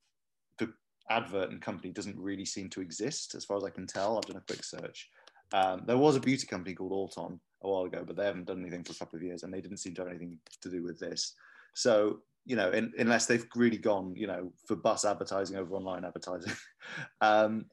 Advert 1.13 1.51
and 1.51 1.61
company 1.61 1.93
doesn't 1.93 2.19
really 2.19 2.45
seem 2.45 2.69
to 2.71 2.81
exist, 2.81 3.35
as 3.35 3.45
far 3.45 3.57
as 3.57 3.65
I 3.65 3.71
can 3.71 3.87
tell. 3.87 4.17
I've 4.17 4.25
done 4.25 4.37
a 4.37 4.53
quick 4.53 4.65
search. 4.65 5.09
Um, 5.53 5.83
there 5.87 5.99
was 5.99 6.17
a 6.17 6.21
beauty 6.21 6.47
company 6.47 6.75
called 6.75 6.93
Auton 6.93 7.39
a 7.63 7.69
while 7.69 7.85
ago, 7.85 8.05
but 8.07 8.17
they 8.17 8.25
haven't 8.25 8.47
done 8.47 8.61
anything 8.61 8.85
for 8.85 8.93
a 8.93 8.97
couple 8.97 9.19
of 9.19 9.23
years, 9.23 9.43
and 9.43 9.53
they 9.53 9.61
didn't 9.61 9.79
seem 9.79 9.95
to 9.95 10.03
have 10.03 10.11
anything 10.11 10.39
to 10.63 10.71
do 10.71 10.83
with 10.83 10.99
this. 10.99 11.35
So 11.75 12.23
you 12.45 12.57
know, 12.57 12.71
in, 12.71 12.93
unless 12.99 13.27
they've 13.27 13.47
really 13.55 13.79
gone, 13.79 14.15
you 14.17 14.27
know, 14.27 14.53
for 14.67 14.77
bus 14.77 15.05
advertising 15.05 15.57
over 15.57 15.75
online 15.75 16.05
advertising. 16.05 16.53
um, 17.21 17.67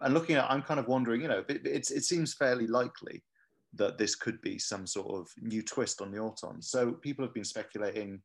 and 0.00 0.14
looking 0.14 0.36
at, 0.36 0.50
I'm 0.50 0.62
kind 0.62 0.80
of 0.80 0.88
wondering, 0.88 1.22
you 1.22 1.28
know, 1.28 1.44
it, 1.48 1.66
it, 1.66 1.90
it 1.90 2.04
seems 2.04 2.34
fairly 2.34 2.66
likely 2.66 3.22
that 3.74 3.98
this 3.98 4.14
could 4.14 4.40
be 4.40 4.58
some 4.58 4.86
sort 4.86 5.08
of 5.14 5.28
new 5.40 5.62
twist 5.62 6.00
on 6.00 6.10
the 6.10 6.18
Auton. 6.18 6.60
So 6.60 6.92
people 6.92 7.24
have 7.24 7.34
been 7.34 7.44
speculating, 7.44 8.20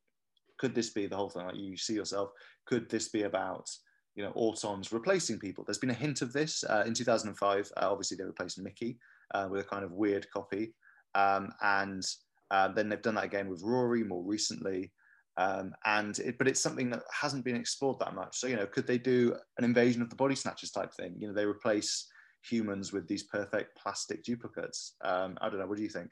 could 0.58 0.74
this 0.74 0.90
be 0.90 1.08
the 1.08 1.16
whole 1.16 1.30
thing? 1.30 1.46
Like 1.46 1.56
you 1.56 1.78
see 1.78 1.94
yourself, 1.94 2.32
could 2.66 2.90
this 2.90 3.10
be 3.10 3.24
about, 3.24 3.70
you 4.16 4.24
know, 4.24 4.32
Autons 4.32 4.92
replacing 4.92 5.40
people? 5.40 5.64
There's 5.64 5.78
been 5.78 5.90
a 5.90 5.94
hint 5.94 6.22
of 6.22 6.34
this 6.34 6.64
uh, 6.64 6.84
in 6.86 6.94
2005. 6.94 7.72
Uh, 7.76 7.92
obviously, 7.92 8.18
they 8.18 8.24
replaced 8.24 8.60
Mickey 8.60 8.98
uh, 9.34 9.48
with 9.50 9.62
a 9.62 9.68
kind 9.68 9.84
of 9.84 9.92
weird 9.92 10.28
copy. 10.32 10.74
Um, 11.14 11.52
and 11.62 12.04
uh, 12.52 12.70
then 12.70 12.90
they've 12.90 13.02
done 13.02 13.16
that 13.16 13.26
again 13.26 13.50
with 13.50 13.64
Rory 13.64 14.04
more 14.04 14.24
recently. 14.24 14.92
Um, 15.38 15.74
and 15.86 16.18
it, 16.20 16.38
but 16.38 16.48
it's 16.48 16.62
something 16.62 16.90
that 16.92 17.04
hasn't 17.12 17.44
been 17.44 17.56
explored 17.56 18.00
that 18.00 18.16
much. 18.16 18.38
So 18.38 18.48
you 18.48 18.56
know, 18.56 18.66
could 18.66 18.88
they 18.88 18.98
do 18.98 19.36
an 19.58 19.66
invasion 19.66 20.02
of 20.02 20.10
the 20.10 20.16
body 20.16 20.36
snatchers 20.36 20.72
type 20.72 20.94
thing? 20.94 21.16
You 21.18 21.28
know, 21.28 21.34
they 21.34 21.46
replace 21.46 22.08
humans 22.50 22.94
with 22.94 23.08
these 23.08 23.24
perfect 23.24 23.78
plastic 23.78 24.24
duplicates. 24.24 24.96
Um, 25.04 25.38
I 25.42 25.50
don't 25.50 25.60
know. 25.60 25.68
What 25.68 25.78
do 25.78 25.84
you 25.84 25.90
think? 25.90 26.12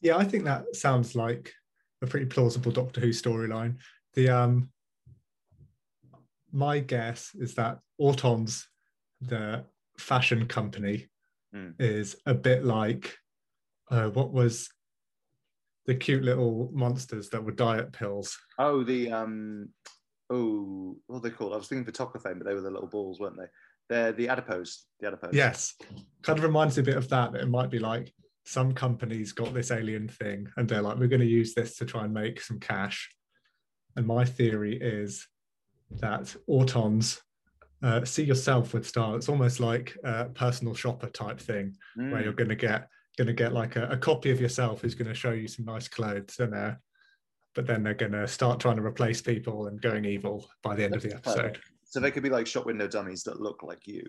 Yeah, 0.00 0.16
I 0.16 0.24
think 0.24 0.44
that 0.44 0.76
sounds 0.76 1.14
like 1.14 1.52
a 2.02 2.06
pretty 2.06 2.26
plausible 2.26 2.72
Doctor 2.72 3.00
Who 3.00 3.08
storyline. 3.08 3.76
The 4.14 4.28
um, 4.28 4.70
my 6.56 6.78
guess 6.78 7.32
is 7.34 7.54
that 7.56 7.78
Autons, 8.00 8.64
the 9.20 9.64
fashion 9.98 10.46
company, 10.46 11.06
mm. 11.54 11.74
is 11.78 12.16
a 12.24 12.32
bit 12.32 12.64
like 12.64 13.14
uh, 13.90 14.08
what 14.08 14.32
was 14.32 14.70
the 15.84 15.94
cute 15.94 16.24
little 16.24 16.70
monsters 16.72 17.28
that 17.28 17.44
were 17.44 17.52
diet 17.52 17.92
pills. 17.92 18.36
Oh, 18.58 18.82
the 18.82 19.12
um, 19.12 19.68
oh, 20.30 20.96
what 21.06 21.18
are 21.18 21.20
they 21.20 21.30
called? 21.30 21.52
I 21.52 21.56
was 21.58 21.68
thinking 21.68 21.92
Vitokothane, 21.92 22.38
but 22.38 22.46
they 22.46 22.54
were 22.54 22.62
the 22.62 22.70
little 22.70 22.88
balls, 22.88 23.20
weren't 23.20 23.36
they? 23.36 23.46
They're 23.88 24.12
the 24.12 24.28
adipose. 24.30 24.86
The 25.00 25.08
adipose. 25.08 25.34
Yes, 25.34 25.74
kind 26.22 26.38
of 26.38 26.44
reminds 26.44 26.76
me 26.76 26.82
a 26.82 26.86
bit 26.86 26.96
of 26.96 27.08
that. 27.10 27.32
That 27.32 27.42
it 27.42 27.48
might 27.48 27.70
be 27.70 27.78
like 27.78 28.12
some 28.46 28.72
companies 28.72 29.32
got 29.32 29.52
this 29.52 29.70
alien 29.70 30.08
thing, 30.08 30.48
and 30.56 30.66
they're 30.66 30.82
like, 30.82 30.96
we're 30.96 31.06
going 31.06 31.20
to 31.20 31.26
use 31.26 31.54
this 31.54 31.76
to 31.76 31.84
try 31.84 32.04
and 32.04 32.14
make 32.14 32.40
some 32.40 32.58
cash. 32.58 33.12
And 33.94 34.06
my 34.06 34.24
theory 34.24 34.76
is 34.80 35.26
that 35.90 36.34
Autons 36.48 37.20
uh, 37.82 38.04
see 38.04 38.24
yourself 38.24 38.74
with 38.74 38.86
style. 38.86 39.14
It's 39.14 39.28
almost 39.28 39.60
like 39.60 39.96
a 40.04 40.26
personal 40.26 40.74
shopper 40.74 41.08
type 41.08 41.38
thing, 41.38 41.76
mm. 41.98 42.10
where 42.10 42.22
you're 42.22 42.32
going 42.32 42.48
to 42.48 42.56
get 42.56 42.88
going 43.16 43.26
to 43.26 43.32
get 43.32 43.52
like 43.52 43.76
a, 43.76 43.86
a, 43.88 43.96
copy 43.96 44.30
of 44.30 44.40
yourself 44.40 44.82
who's 44.82 44.94
going 44.94 45.08
to 45.08 45.14
show 45.14 45.30
you 45.30 45.48
some 45.48 45.64
nice 45.64 45.88
clothes 45.88 46.38
and 46.38 46.54
uh, 46.54 46.72
but 47.54 47.66
then 47.66 47.82
they're 47.82 47.94
going 47.94 48.12
to 48.12 48.28
start 48.28 48.60
trying 48.60 48.76
to 48.76 48.84
replace 48.84 49.22
people 49.22 49.68
and 49.68 49.80
going 49.80 50.04
evil 50.04 50.46
by 50.62 50.74
the 50.74 50.84
end 50.84 50.94
of 50.94 51.02
the 51.02 51.14
episode 51.14 51.58
so 51.84 51.98
they 51.98 52.10
could 52.10 52.22
be 52.22 52.28
like 52.28 52.46
shop 52.46 52.66
window 52.66 52.86
dummies 52.86 53.22
that 53.22 53.40
look 53.40 53.62
like 53.62 53.86
you 53.86 54.02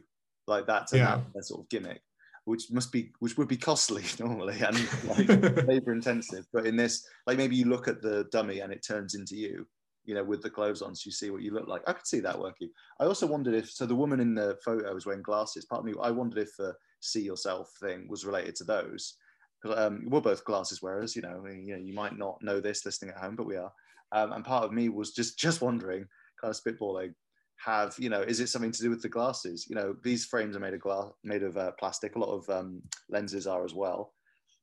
like 0.46 0.68
that's 0.68 0.94
yeah. 0.94 1.22
that 1.34 1.46
sort 1.46 1.62
of 1.62 1.70
gimmick 1.70 2.02
which 2.44 2.70
must 2.72 2.92
be 2.92 3.12
which 3.20 3.38
would 3.38 3.48
be 3.48 3.58
costly 3.58 4.04
normally 4.20 4.60
and 4.60 4.78
like 5.06 5.28
labor 5.68 5.94
intensive 5.94 6.46
but 6.52 6.66
in 6.66 6.76
this 6.76 7.08
like 7.26 7.38
maybe 7.38 7.56
you 7.56 7.66
look 7.66 7.88
at 7.88 8.02
the 8.02 8.26
dummy 8.32 8.60
and 8.60 8.74
it 8.74 8.86
turns 8.86 9.16
into 9.16 9.36
you 9.36 9.66
you 10.08 10.16
know, 10.16 10.24
with 10.24 10.42
the 10.42 10.50
clothes 10.50 10.82
on, 10.82 10.96
so 10.96 11.04
you 11.06 11.12
see 11.12 11.30
what 11.30 11.44
you 11.44 11.54
look 11.54 11.68
like. 11.68 11.84
I 11.86 11.94
could 11.94 12.08
see 12.08 12.22
that 12.22 12.40
working. 12.40 12.70
I 13.00 13.06
also 13.06 13.28
wondered 13.28 13.54
if 13.54 13.70
so 13.70 13.86
the 13.86 13.94
woman 13.94 14.22
in 14.22 14.34
the 14.34 14.58
photo 14.64 14.92
was 14.94 15.06
wearing 15.06 15.22
glasses. 15.22 15.66
Part 15.66 15.80
of 15.80 15.86
me, 15.86 15.94
I 16.02 16.10
wondered 16.12 16.40
if 16.40 16.56
the 16.58 16.74
see 17.02 17.22
yourself 17.22 17.70
thing 17.82 18.08
was 18.10 18.26
related 18.26 18.56
to 18.56 18.64
those. 18.64 19.18
Um, 19.66 20.06
we're 20.10 20.22
both 20.22 20.46
glasses 20.46 20.82
wearers, 20.82 21.16
you 21.16 21.22
know. 21.22 21.44
You 21.46 21.76
know, 21.76 21.84
you 21.84 21.94
might 21.94 22.18
not 22.18 22.42
know 22.42 22.62
this 22.62 22.86
listening 22.86 23.12
at 23.12 23.22
home, 23.22 23.36
but 23.36 23.46
we 23.46 23.58
are. 23.58 23.72
Um, 24.14 24.32
and 24.32 24.46
part 24.46 24.64
of 24.64 24.72
me 24.72 24.88
was 24.88 25.12
just 25.12 25.38
just 25.38 25.62
wondering, 25.62 26.06
kind 26.42 26.56
of 26.56 26.60
spitballing, 26.60 27.14
have 27.58 27.94
you 28.00 28.10
know, 28.10 28.22
is 28.22 28.40
it 28.40 28.48
something 28.48 28.72
to 28.72 28.82
do 28.82 28.90
with 28.90 29.02
the 29.02 29.10
glasses? 29.10 29.68
You 29.70 29.76
know, 29.76 29.94
these 30.04 30.24
frames 30.24 30.56
are 30.56 30.62
made 30.62 30.74
of 30.74 30.80
glass, 30.80 31.10
made 31.26 31.44
of 31.44 31.58
uh, 31.58 31.72
plastic. 31.80 32.16
A 32.16 32.20
lot 32.20 32.34
of 32.34 32.50
um, 32.50 32.82
lenses 33.10 33.46
are 33.46 33.66
as 33.66 33.74
well. 33.74 34.14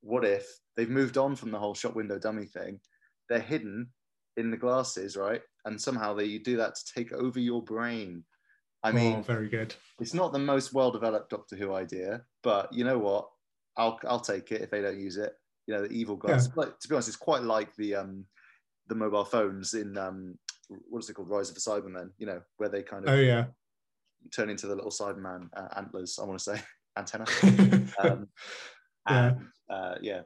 What 0.01 0.25
if 0.25 0.47
they've 0.75 0.89
moved 0.89 1.19
on 1.19 1.37
from 1.37 1.51
the 1.51 1.59
whole 1.59 1.75
shop 1.75 1.95
window 1.95 2.19
dummy 2.19 2.47
thing? 2.47 2.81
They're 3.29 3.41
hidden 3.41 3.89
in 4.37 4.51
the 4.51 4.57
glasses, 4.57 5.17
right? 5.17 5.43
And 5.65 5.81
somehow 5.81 6.15
they 6.15 6.39
do 6.39 6.57
that 6.57 6.75
to 6.75 6.95
take 6.95 7.13
over 7.13 7.41
your 7.41 7.63
brain. 7.63 8.25
I 8.83 8.93
mean, 8.93 9.17
oh, 9.17 9.23
very 9.23 9.49
good. 9.49 9.75
It's 10.01 10.15
not 10.15 10.33
the 10.33 10.39
most 10.39 10.75
well-developed 10.75 11.31
Doctor 11.31 11.57
Who 11.57 11.75
idea, 11.75 12.23
but 12.43 12.73
you 12.73 12.85
know 12.85 12.99
what? 12.99 13.29
I'll 13.77 13.99
I'll 14.07 14.21
take 14.21 14.53
it 14.53 14.61
if 14.61 14.71
they 14.71 14.83
don't 14.83 15.01
use 15.01 15.17
it. 15.17 15.33
You 15.67 15.75
know, 15.75 15.83
the 15.83 15.93
evil 15.93 16.17
glasses. 16.17 16.51
Yeah. 16.55 16.65
Like, 16.65 16.79
to 16.79 16.89
be 16.89 16.95
honest, 16.95 17.09
it's 17.09 17.17
quite 17.17 17.43
like 17.43 17.75
the 17.77 17.95
um 17.95 18.27
the 18.89 18.95
mobile 18.95 19.25
phones 19.25 19.73
in 19.75 19.97
um 19.97 20.39
what 20.69 21.03
is 21.03 21.09
it 21.09 21.15
called, 21.15 21.31
Rise 21.31 21.49
of 21.49 21.55
the 21.55 21.61
Cybermen? 21.61 22.11
You 22.19 22.27
know, 22.27 22.43
where 22.59 22.69
they 22.69 22.83
kind 22.83 23.09
of 23.09 23.15
oh 23.15 23.21
yeah 23.21 23.47
turn 24.33 24.51
into 24.51 24.67
the 24.67 24.75
little 24.75 24.91
Cyberman 24.91 25.49
uh, 25.57 25.69
antlers. 25.77 26.19
I 26.21 26.25
want 26.25 26.39
to 26.39 26.45
say 26.45 26.63
antenna. 26.99 27.25
um, 27.99 28.29
yeah. 29.09 29.27
And, 29.27 29.47
uh, 29.71 29.95
yeah, 30.01 30.21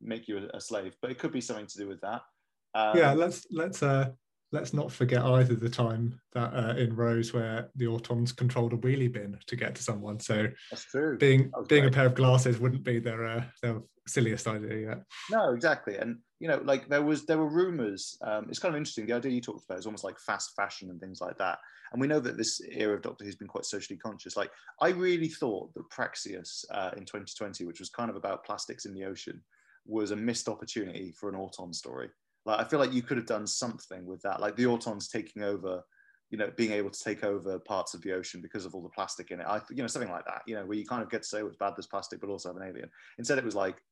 make 0.00 0.28
you 0.28 0.48
a, 0.52 0.60
slave. 0.60 0.94
But 1.00 1.10
it 1.10 1.18
could 1.18 1.32
be 1.32 1.40
something 1.40 1.66
to 1.66 1.78
do 1.78 1.88
with 1.88 2.00
that. 2.00 2.22
Um, 2.74 2.96
yeah, 2.96 3.12
let's 3.12 3.46
let's 3.50 3.82
uh, 3.82 4.10
let's 4.52 4.74
not 4.74 4.90
forget 4.90 5.22
either 5.22 5.54
the 5.54 5.68
time 5.68 6.20
that 6.32 6.52
uh, 6.54 6.74
in 6.76 6.94
Rose 6.94 7.32
where 7.32 7.68
the 7.76 7.86
Autons 7.86 8.36
controlled 8.36 8.72
a 8.72 8.76
wheelie 8.76 9.12
bin 9.12 9.38
to 9.46 9.56
get 9.56 9.74
to 9.76 9.82
someone. 9.82 10.18
So 10.18 10.48
that's 10.70 10.84
true. 10.84 11.16
Being 11.18 11.50
being 11.68 11.82
great. 11.82 11.92
a 11.92 11.96
pair 11.96 12.06
of 12.06 12.14
glasses 12.14 12.58
wouldn't 12.58 12.84
be 12.84 12.98
their 12.98 13.24
uh, 13.24 13.44
their 13.62 13.80
silliest 14.06 14.46
idea 14.46 14.88
yet. 14.88 15.02
No, 15.30 15.52
exactly. 15.52 15.96
And 15.96 16.18
you 16.40 16.48
know, 16.48 16.60
like 16.64 16.88
there 16.88 17.02
was 17.02 17.26
there 17.26 17.38
were 17.38 17.48
rumors. 17.48 18.18
Um, 18.22 18.46
it's 18.48 18.58
kind 18.58 18.74
of 18.74 18.78
interesting. 18.78 19.06
The 19.06 19.14
idea 19.14 19.32
you 19.32 19.40
talked 19.40 19.64
about 19.64 19.78
is 19.78 19.86
almost 19.86 20.04
like 20.04 20.18
fast 20.18 20.54
fashion 20.56 20.90
and 20.90 21.00
things 21.00 21.20
like 21.20 21.38
that. 21.38 21.58
And 21.92 22.00
we 22.00 22.06
know 22.06 22.20
that 22.20 22.36
this 22.36 22.60
era 22.70 22.94
of 22.94 23.02
Doctor 23.02 23.24
Who's 23.24 23.36
been 23.36 23.48
quite 23.48 23.64
socially 23.64 23.98
conscious. 23.98 24.36
Like 24.36 24.50
I 24.80 24.90
really 24.90 25.28
thought 25.28 25.72
that 25.74 25.88
Praxeus 25.90 26.64
uh, 26.70 26.90
in 26.96 27.04
2020, 27.04 27.64
which 27.64 27.80
was 27.80 27.90
kind 27.90 28.10
of 28.10 28.16
about 28.16 28.44
plastics 28.44 28.84
in 28.84 28.94
the 28.94 29.04
ocean, 29.04 29.42
was 29.86 30.10
a 30.10 30.16
missed 30.16 30.48
opportunity 30.48 31.12
for 31.18 31.28
an 31.28 31.36
Auton 31.36 31.72
story 31.72 32.10
like 32.46 32.60
I 32.60 32.64
feel 32.64 32.78
like 32.78 32.92
you 32.92 33.02
could 33.02 33.16
have 33.16 33.26
done 33.26 33.46
something 33.46 34.06
with 34.06 34.22
that, 34.22 34.40
like 34.40 34.56
the 34.56 34.64
Autons 34.64 35.10
taking 35.10 35.42
over, 35.42 35.82
you 36.30 36.38
know, 36.38 36.50
being 36.56 36.72
able 36.72 36.90
to 36.90 37.04
take 37.04 37.24
over 37.24 37.58
parts 37.58 37.94
of 37.94 38.02
the 38.02 38.12
ocean 38.12 38.40
because 38.40 38.64
of 38.64 38.74
all 38.74 38.82
the 38.82 38.88
plastic 38.88 39.30
in 39.30 39.40
it. 39.40 39.46
I, 39.46 39.60
you 39.70 39.82
know, 39.82 39.86
something 39.86 40.10
like 40.10 40.24
that. 40.26 40.42
You 40.46 40.54
know, 40.54 40.66
where 40.66 40.76
you 40.76 40.86
kind 40.86 41.02
of 41.02 41.10
get 41.10 41.22
to 41.22 41.28
say 41.28 41.42
what's 41.42 41.56
bad 41.56 41.74
this 41.76 41.86
plastic, 41.86 42.20
but 42.20 42.30
also 42.30 42.48
have 42.48 42.56
an 42.56 42.68
alien. 42.68 42.90
Instead, 43.18 43.38
it 43.38 43.44
was 43.44 43.54
like 43.54 43.82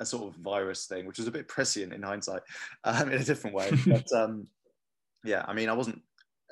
a 0.00 0.06
sort 0.06 0.28
of 0.28 0.40
virus 0.40 0.86
thing, 0.86 1.06
which 1.06 1.18
was 1.18 1.26
a 1.26 1.32
bit 1.32 1.48
prescient 1.48 1.92
in 1.92 2.02
hindsight, 2.02 2.42
um, 2.84 3.10
in 3.10 3.20
a 3.20 3.24
different 3.24 3.56
way. 3.56 3.70
But 3.86 4.12
um, 4.12 4.46
yeah, 5.24 5.44
I 5.48 5.54
mean, 5.54 5.68
I 5.68 5.72
wasn't 5.72 6.00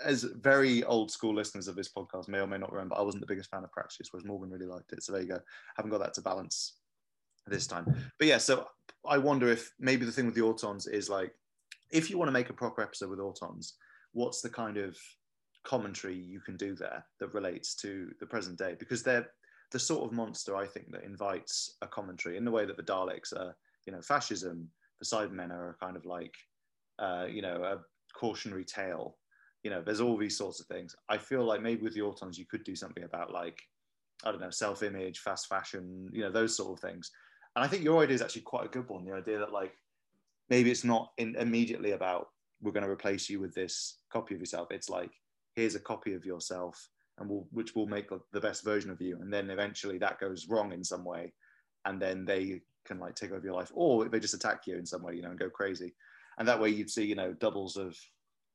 as 0.05 0.25
very 0.25 0.83
old 0.85 1.11
school 1.11 1.35
listeners 1.35 1.69
of 1.69 1.77
this 1.77 1.91
podcast 1.93 2.29
may 2.29 2.39
or 2.39 2.47
may 2.47 2.59
not 2.59 2.73
remember. 2.73 2.97
I 2.97 3.03
wasn't 3.03 3.21
the 3.21 3.33
biggest 3.33 3.51
fan 3.51 3.63
of 3.63 3.71
Praxeus, 3.71 4.09
whereas 4.11 4.25
Morgan 4.25 4.51
really 4.51 4.67
liked 4.67 4.93
it. 4.93 5.03
So 5.03 5.13
there 5.13 5.23
you 5.23 5.29
go. 5.29 5.41
Haven't 5.77 5.91
got 5.91 6.01
that 6.01 6.15
to 6.15 6.23
balance 6.23 6.75
this 7.47 7.67
time. 7.67 7.85
But 8.19 8.29
yeah, 8.29 8.39
so 8.39 8.67
I 9.07 9.19
wonder 9.19 9.49
if 9.49 9.73
maybe 9.79 10.05
the 10.05 10.13
thing 10.13 10.27
with 10.27 10.35
the 10.35 10.43
Autons 10.43 10.89
is 10.89 11.09
like, 11.09 11.35
if 11.91 12.09
you 12.09 12.19
want 12.19 12.29
to 12.29 12.33
make 12.33 12.51
a 12.51 12.55
proper 12.55 12.83
episode 12.83 13.11
with 13.11 13.19
Autons, 13.19 13.73
what's 14.13 14.41
the 14.41 14.49
kind 14.49 14.77
of 14.77 14.97
commentary 15.65 16.17
you 16.17 16.41
can 16.41 16.57
do 16.57 16.75
there 16.75 17.05
that 17.21 17.35
relates 17.35 17.75
to 17.77 18.11
the 18.21 18.27
present 18.27 18.59
day? 18.59 18.77
Because 18.79 19.03
they're 19.03 19.29
the 19.73 19.79
sort 19.79 20.05
of 20.05 20.13
monster 20.13 20.57
I 20.57 20.67
think 20.67 20.93
that 20.93 21.05
invites 21.05 21.77
a 21.83 21.87
commentary 21.87 22.37
in 22.37 22.45
the 22.45 22.51
way 22.51 22.65
that 22.65 22.77
the 22.77 22.83
Daleks 22.83 23.33
are, 23.33 23.57
you 23.87 23.93
know, 23.93 24.03
fascism, 24.03 24.69
the 25.01 25.07
Cybermen 25.07 25.51
are 25.51 25.77
kind 25.81 25.97
of 25.97 26.05
like, 26.05 26.35
uh, 26.99 27.27
you 27.29 27.43
know, 27.43 27.63
a 27.65 27.79
cautionary 28.17 28.65
tale. 28.65 29.17
You 29.63 29.71
know, 29.71 29.83
there's 29.83 30.01
all 30.01 30.17
these 30.17 30.37
sorts 30.37 30.61
of 30.61 30.67
things. 30.67 30.95
I 31.09 31.19
feel 31.19 31.45
like 31.45 31.63
maybe 31.63 31.83
with 31.83 31.95
the 31.95 32.01
Autons 32.01 32.39
you 32.39 32.47
could 32.47 32.65
do 32.65 32.77
something 32.77 33.05
about 33.05 33.33
like, 33.33 33.59
I 34.25 34.31
don't 34.31 34.41
know, 34.41 34.51
self-image, 34.51 35.19
fast 35.21 35.49
fashion, 35.49 36.09
you 36.13 36.23
know, 36.23 36.31
those 36.31 36.57
sort 36.57 36.73
of 36.73 36.81
things 36.81 37.11
and 37.55 37.65
I 37.65 37.69
think 37.69 37.85
your 37.85 38.03
idea 38.03 38.15
is 38.15 38.23
actually 38.23 38.43
quite 38.43 38.67
a 38.67 38.71
good 38.71 38.89
one. 38.89 39.05
The 39.05 39.15
idea 39.15 39.39
that 39.39 39.53
like 39.53 39.73
maybe 40.49 40.71
it's 40.71 40.85
not 40.85 41.13
in, 41.19 41.37
immediately 41.37 41.93
about 41.93 42.29
we're 42.61 42.73
going 42.73 42.85
to 42.85 42.91
replace 42.91 43.29
you 43.29 43.41
with 43.41 43.55
this 43.55 43.99
copy 44.13 44.35
of 44.35 44.41
yourself. 44.41 44.69
It's 44.71 44.89
like 44.89 45.11
here's 45.55 45.75
a 45.75 45.81
copy 45.81 46.15
of 46.15 46.25
yourself, 46.25 46.89
and 47.19 47.29
will 47.29 47.49
which 47.51 47.75
will 47.75 47.87
make 47.87 48.09
the 48.33 48.41
best 48.41 48.65
version 48.65 48.91
of 48.91 49.01
you. 49.01 49.19
And 49.21 49.33
then 49.33 49.51
eventually 49.51 49.99
that 49.99 50.21
goes 50.21 50.49
wrong 50.49 50.73
in 50.73 50.83
some 50.83 51.05
way, 51.05 51.33
and 51.85 52.01
then 52.01 52.25
they 52.25 52.61
can 52.87 52.99
like 52.99 53.15
take 53.15 53.33
over 53.33 53.45
your 53.45 53.55
life, 53.55 53.71
or 53.75 54.09
they 54.09 54.21
just 54.21 54.35
attack 54.35 54.67
you 54.67 54.77
in 54.77 54.87
some 54.87 55.03
way, 55.03 55.15
you 55.15 55.23
know, 55.23 55.31
and 55.31 55.39
go 55.39 55.51
crazy. 55.51 55.95
And 56.39 56.49
that 56.49 56.61
way 56.61 56.71
you'd 56.71 56.91
see 56.91 57.05
you 57.05 57.15
know 57.15 57.35
doubles 57.35 57.77
of 57.77 57.97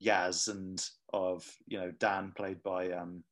Yaz 0.04 0.50
and 0.50 0.84
of 1.14 1.46
you 1.68 1.78
know 1.78 1.92
Dan 2.00 2.34
played 2.36 2.64
by 2.64 2.92
um, 2.92 3.24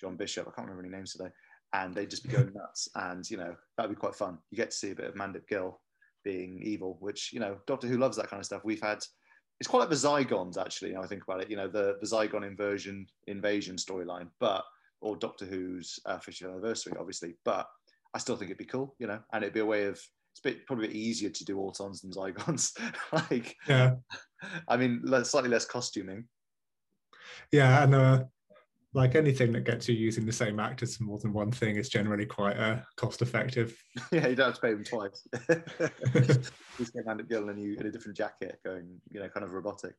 John 0.00 0.16
Bishop. 0.16 0.48
I 0.48 0.52
can't 0.52 0.68
remember 0.68 0.86
any 0.86 0.96
names 0.96 1.12
today 1.12 1.30
and 1.72 1.94
they'd 1.94 2.10
just 2.10 2.24
be 2.24 2.30
going 2.30 2.52
nuts. 2.54 2.88
And 2.94 3.28
you 3.30 3.36
know 3.36 3.54
that'd 3.76 3.90
be 3.90 3.96
quite 3.96 4.14
fun. 4.14 4.38
You 4.50 4.56
get 4.56 4.70
to 4.70 4.76
see 4.76 4.90
a 4.90 4.96
bit 4.96 5.06
of 5.06 5.14
Mandip 5.14 5.48
Gill 5.48 5.80
being 6.24 6.60
evil, 6.62 6.96
which 7.00 7.32
you 7.32 7.40
know 7.40 7.58
Doctor 7.66 7.86
Who 7.86 7.98
loves 7.98 8.16
that 8.16 8.28
kind 8.28 8.40
of 8.40 8.46
stuff. 8.46 8.64
We've 8.64 8.82
had 8.82 8.98
it's 9.58 9.68
quite 9.68 9.80
like 9.80 9.90
the 9.90 9.94
Zygons 9.94 10.58
actually. 10.58 10.92
Now 10.92 11.02
I 11.02 11.06
think 11.06 11.22
about 11.22 11.42
it, 11.42 11.50
you 11.50 11.56
know 11.56 11.68
the 11.68 11.96
the 12.00 12.06
Zygon 12.06 12.46
inversion 12.46 13.06
invasion 13.26 13.76
storyline, 13.76 14.28
but 14.40 14.64
or 15.00 15.16
Doctor 15.16 15.44
Who's 15.44 15.98
uh, 16.06 16.18
50th 16.18 16.50
anniversary, 16.50 16.94
obviously. 16.98 17.34
But 17.44 17.66
I 18.14 18.18
still 18.18 18.36
think 18.36 18.50
it'd 18.50 18.58
be 18.58 18.64
cool, 18.64 18.94
you 18.98 19.06
know, 19.06 19.20
and 19.32 19.42
it'd 19.42 19.54
be 19.54 19.60
a 19.60 19.66
way 19.66 19.84
of 19.84 20.00
it's 20.36 20.40
a 20.44 20.48
bit, 20.48 20.66
probably 20.66 20.86
a 20.86 20.88
bit 20.88 20.96
easier 20.96 21.30
to 21.30 21.44
do 21.44 21.56
Autons 21.56 22.02
than 22.02 22.12
Zygons. 22.12 22.72
like, 23.12 23.56
yeah, 23.68 23.94
I 24.68 24.76
mean, 24.76 25.02
slightly 25.24 25.50
less 25.50 25.64
costuming. 25.64 26.26
Yeah, 27.52 27.84
and 27.84 27.94
uh, 27.94 28.24
like 28.96 29.14
anything 29.14 29.52
that 29.52 29.64
gets 29.64 29.86
you 29.88 29.94
using 29.94 30.24
the 30.24 30.32
same 30.32 30.58
actors 30.58 30.96
for 30.96 31.04
more 31.04 31.18
than 31.18 31.30
one 31.30 31.52
thing 31.52 31.76
is 31.76 31.90
generally 31.90 32.24
quite 32.24 32.56
uh, 32.56 32.78
cost 32.96 33.20
effective. 33.20 33.76
yeah, 34.10 34.26
you 34.26 34.34
don't 34.34 34.46
have 34.46 34.54
to 34.54 34.60
pay 34.60 34.72
them 34.72 34.84
twice. 34.84 35.28
Just 36.78 36.94
get 36.94 37.06
Mandip 37.06 37.28
Gill 37.28 37.50
and 37.50 37.60
you 37.62 37.76
in 37.78 37.86
a 37.86 37.90
different 37.90 38.16
jacket, 38.16 38.58
going, 38.64 38.88
you 39.12 39.20
know, 39.20 39.28
kind 39.28 39.44
of 39.44 39.52
robotic. 39.52 39.94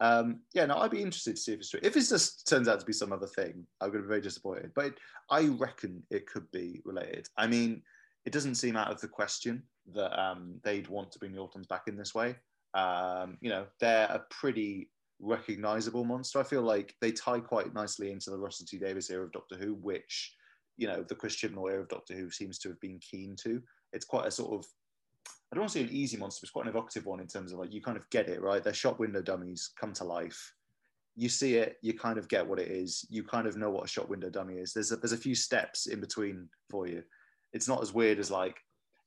Um, 0.00 0.40
yeah, 0.54 0.66
no, 0.66 0.78
I'd 0.78 0.90
be 0.90 1.00
interested 1.00 1.36
to 1.36 1.40
see 1.40 1.52
if 1.52 1.60
it's 1.60 1.70
true. 1.70 1.78
If 1.84 1.96
it 1.96 2.00
just 2.00 2.48
turns 2.48 2.66
out 2.66 2.80
to 2.80 2.86
be 2.86 2.92
some 2.92 3.12
other 3.12 3.28
thing, 3.28 3.64
I'm 3.80 3.90
going 3.90 4.02
to 4.02 4.08
be 4.08 4.08
very 4.08 4.20
disappointed. 4.20 4.72
But 4.74 4.86
it, 4.86 4.94
I 5.30 5.46
reckon 5.46 6.02
it 6.10 6.26
could 6.26 6.50
be 6.50 6.80
related. 6.84 7.28
I 7.36 7.46
mean, 7.46 7.82
it 8.24 8.32
doesn't 8.32 8.56
seem 8.56 8.76
out 8.76 8.90
of 8.90 9.00
the 9.00 9.06
question 9.06 9.62
that 9.94 10.20
um, 10.20 10.56
they'd 10.64 10.88
want 10.88 11.12
to 11.12 11.20
bring 11.20 11.32
the 11.32 11.38
Autons 11.38 11.68
back 11.68 11.82
in 11.86 11.96
this 11.96 12.12
way. 12.12 12.34
Um, 12.74 13.38
you 13.40 13.50
know, 13.50 13.66
they're 13.78 14.06
a 14.06 14.24
pretty 14.30 14.88
recognizable 15.22 16.04
monster. 16.04 16.40
I 16.40 16.44
feel 16.44 16.62
like 16.62 16.94
they 17.00 17.12
tie 17.12 17.40
quite 17.40 17.72
nicely 17.72 18.10
into 18.10 18.30
the 18.30 18.38
Russell 18.38 18.66
T 18.66 18.78
Davies 18.78 19.10
era 19.10 19.24
of 19.24 19.32
Doctor 19.32 19.56
Who, 19.56 19.74
which 19.74 20.34
you 20.76 20.86
know 20.86 21.04
the 21.08 21.14
Chris 21.14 21.36
Chibnall 21.36 21.70
era 21.70 21.80
of 21.80 21.88
Doctor 21.88 22.14
Who 22.14 22.30
seems 22.30 22.58
to 22.58 22.68
have 22.68 22.80
been 22.80 22.98
keen 22.98 23.36
to. 23.44 23.62
It's 23.92 24.04
quite 24.04 24.26
a 24.26 24.30
sort 24.30 24.52
of 24.52 24.66
I 25.52 25.54
don't 25.54 25.62
want 25.62 25.72
to 25.72 25.78
say 25.80 25.84
an 25.84 25.92
easy 25.92 26.16
monster, 26.16 26.40
but 26.40 26.46
it's 26.46 26.52
quite 26.52 26.64
an 26.64 26.70
evocative 26.70 27.04
one 27.04 27.20
in 27.20 27.26
terms 27.26 27.52
of 27.52 27.58
like 27.58 27.72
you 27.72 27.82
kind 27.82 27.96
of 27.96 28.08
get 28.10 28.28
it 28.28 28.42
right. 28.42 28.64
They're 28.64 28.72
shop 28.72 28.98
window 28.98 29.20
dummies 29.22 29.70
come 29.78 29.92
to 29.94 30.04
life. 30.04 30.54
You 31.14 31.28
see 31.28 31.56
it, 31.56 31.76
you 31.82 31.92
kind 31.92 32.16
of 32.16 32.26
get 32.28 32.46
what 32.46 32.58
it 32.58 32.68
is. 32.68 33.06
You 33.10 33.22
kind 33.22 33.46
of 33.46 33.58
know 33.58 33.70
what 33.70 33.84
a 33.84 33.88
shop 33.88 34.08
window 34.08 34.30
dummy 34.30 34.54
is. 34.54 34.72
There's 34.72 34.92
a, 34.92 34.96
there's 34.96 35.12
a 35.12 35.18
few 35.18 35.34
steps 35.34 35.86
in 35.86 36.00
between 36.00 36.48
for 36.70 36.86
you. 36.86 37.02
It's 37.52 37.68
not 37.68 37.82
as 37.82 37.92
weird 37.92 38.18
as 38.18 38.30
like 38.30 38.56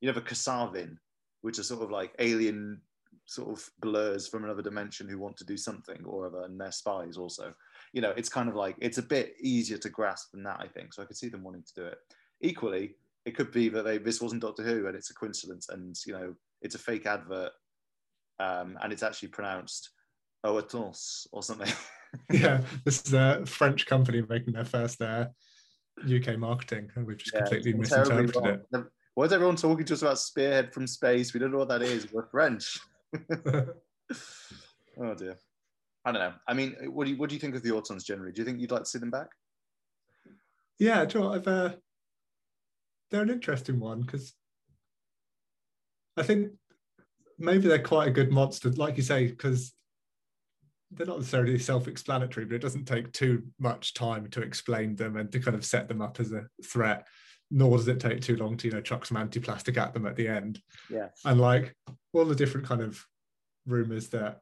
you 0.02 0.08
have 0.08 0.18
a 0.18 0.22
Kasaavin, 0.22 0.98
which 1.42 1.58
are 1.58 1.64
sort 1.64 1.82
of 1.82 1.90
like 1.90 2.14
alien 2.20 2.80
sort 3.26 3.50
of 3.50 3.70
blurs 3.80 4.28
from 4.28 4.44
another 4.44 4.62
dimension 4.62 5.08
who 5.08 5.20
want 5.20 5.38
to 5.38 5.46
do 5.46 5.58
something 5.58 6.04
or 6.06 6.28
other, 6.28 6.44
and 6.44 6.60
they're 6.60 6.72
spies 6.72 7.18
also. 7.18 7.54
You 7.94 8.02
know, 8.02 8.14
it's 8.16 8.30
kind 8.30 8.50
of 8.50 8.56
like 8.56 8.76
it's 8.80 8.98
a 8.98 9.04
bit 9.04 9.36
easier 9.42 9.78
to 9.78 9.90
grasp 9.90 10.32
than 10.32 10.44
that, 10.44 10.60
I 10.60 10.68
think. 10.68 10.94
So 10.94 11.02
I 11.02 11.06
could 11.06 11.18
see 11.18 11.30
them 11.30 11.44
wanting 11.44 11.64
to 11.64 11.82
do 11.82 11.88
it. 11.88 11.98
Equally, 12.42 12.96
it 13.26 13.36
could 13.36 13.52
be 13.52 13.70
that 13.70 13.84
they 13.84 13.98
this 13.98 14.22
wasn't 14.22 14.42
Doctor 14.42 14.64
Who 14.64 14.88
and 14.88 14.96
it's 14.96 15.10
a 15.10 15.14
coincidence, 15.14 15.70
and 15.70 15.96
you 16.06 16.14
know, 16.14 16.36
it's 16.62 16.76
a 16.76 16.80
fake 16.80 17.06
advert, 17.06 17.52
um, 18.40 18.78
and 18.82 18.92
it's 18.94 19.04
actually 19.04 19.30
pronounced 19.30 19.92
Oatons 20.46 21.28
or 21.32 21.44
something. 21.44 21.72
yeah, 22.32 22.62
this 22.86 23.06
is 23.06 23.14
a 23.14 23.46
French 23.46 23.86
company 23.86 24.24
making 24.28 24.54
their 24.54 24.66
first 24.66 25.02
uh, 25.02 25.28
UK 26.04 26.38
marketing, 26.38 26.90
and 26.96 27.06
we've 27.06 27.18
just 27.18 27.34
yeah, 27.34 27.42
completely 27.42 27.74
misinterpreted 27.74 28.62
it. 28.74 28.86
Why 29.16 29.24
is 29.24 29.32
everyone 29.32 29.56
talking 29.56 29.86
to 29.86 29.94
us 29.94 30.02
about 30.02 30.20
Spearhead 30.20 30.74
from 30.74 30.86
space? 30.88 31.34
We 31.34 31.40
don't 31.40 31.52
know 31.52 31.58
what 31.58 31.70
that 31.70 31.82
is. 31.82 32.12
We're 32.12 32.28
French. 32.28 32.78
oh 35.00 35.14
dear. 35.16 35.38
I 36.06 36.12
don't 36.12 36.22
know. 36.22 36.34
I 36.48 36.54
mean, 36.54 36.76
what 36.92 37.06
do 37.06 37.12
you 37.12 37.18
what 37.18 37.30
do 37.30 37.36
you 37.36 37.42
think 37.42 37.56
of 37.56 37.64
the 37.64 37.72
Autons 37.72 38.06
generally? 38.06 38.32
Do 38.32 38.42
you 38.42 38.46
think 38.46 38.60
you'd 38.60 38.72
like 38.72 38.84
to 38.84 38.90
see 38.90 39.00
them 39.00 39.12
back? 39.12 39.28
Yeah, 40.78 41.06
Joe, 41.06 41.32
I've 41.34 41.48
uh, 41.48 41.74
they're 43.10 43.24
an 43.24 43.30
interesting 43.30 43.80
one 43.80 44.02
because 44.02 44.34
I 46.18 46.24
think 46.24 46.52
maybe 47.40 47.68
they're 47.68 47.82
quite 47.82 48.08
a 48.08 48.12
good 48.12 48.32
monster, 48.32 48.70
like 48.72 48.98
you 48.98 49.04
say, 49.04 49.28
because 49.28 49.74
they're 50.92 51.08
not 51.08 51.20
necessarily 51.20 51.58
self-explanatory, 51.60 52.46
but 52.46 52.56
it 52.56 52.62
doesn't 52.62 52.86
take 52.86 53.12
too 53.12 53.44
much 53.60 53.94
time 53.94 54.30
to 54.30 54.42
explain 54.42 54.96
them 54.96 55.18
and 55.18 55.32
to 55.32 55.40
kind 55.40 55.56
of 55.56 55.66
set 55.66 55.88
them 55.88 56.02
up 56.02 56.20
as 56.20 56.32
a 56.32 56.46
threat. 56.64 57.08
Nor 57.52 57.78
does 57.78 57.88
it 57.88 58.00
take 58.00 58.22
too 58.22 58.36
long 58.38 58.58
to 58.58 58.68
you 58.68 58.74
know 58.74 58.82
chuck 58.82 59.06
some 59.06 59.18
anti-plastic 59.18 59.78
at 59.78 59.94
them 59.94 60.06
at 60.06 60.16
the 60.16 60.28
end. 60.28 60.62
Yeah, 60.90 61.10
and 61.26 61.40
like 61.40 61.76
all 62.14 62.26
the 62.26 62.36
different 62.36 62.68
kind 62.68 62.82
of 62.82 63.04
rumors 63.66 64.10
that 64.10 64.40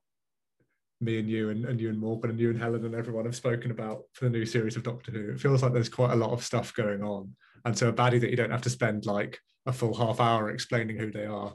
me 1.02 1.20
and 1.20 1.30
you 1.30 1.50
and, 1.50 1.66
and 1.66 1.80
you 1.80 1.90
and 1.90 2.00
Morgan 2.00 2.32
and 2.32 2.40
you 2.40 2.50
and 2.50 2.60
Helen 2.60 2.86
and 2.86 2.96
everyone 2.96 3.26
have 3.26 3.36
spoken 3.36 3.72
about 3.72 4.04
for 4.14 4.26
the 4.26 4.32
new 4.32 4.46
series 4.46 4.76
of 4.76 4.84
Doctor 4.84 5.12
Who. 5.12 5.32
It 5.32 5.40
feels 5.40 5.62
like 5.62 5.74
there's 5.74 5.90
quite 5.90 6.12
a 6.12 6.16
lot 6.16 6.32
of 6.32 6.44
stuff 6.44 6.74
going 6.74 7.04
on. 7.04 7.36
And 7.66 7.78
so 7.78 7.90
a 7.90 7.94
baddie 7.94 8.22
that 8.22 8.30
you 8.30 8.38
don't 8.38 8.52
have 8.52 8.62
to 8.64 8.70
spend 8.70 9.06
like 9.06 9.40
a 9.66 9.74
full 9.74 9.94
half 9.94 10.20
hour 10.20 10.50
explaining 10.50 10.98
who 10.98 11.12
they 11.12 11.26
are 11.26 11.54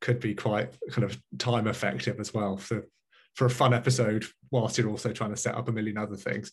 could 0.00 0.20
be 0.20 0.34
quite 0.34 0.72
kind 0.90 1.04
of 1.04 1.20
time 1.38 1.66
effective 1.66 2.20
as 2.20 2.32
well 2.32 2.56
for 2.56 2.86
for 3.34 3.46
a 3.46 3.50
fun 3.50 3.72
episode 3.72 4.24
whilst 4.50 4.76
you're 4.76 4.90
also 4.90 5.12
trying 5.12 5.30
to 5.30 5.36
set 5.36 5.54
up 5.54 5.68
a 5.68 5.72
million 5.72 5.96
other 5.96 6.16
things. 6.16 6.52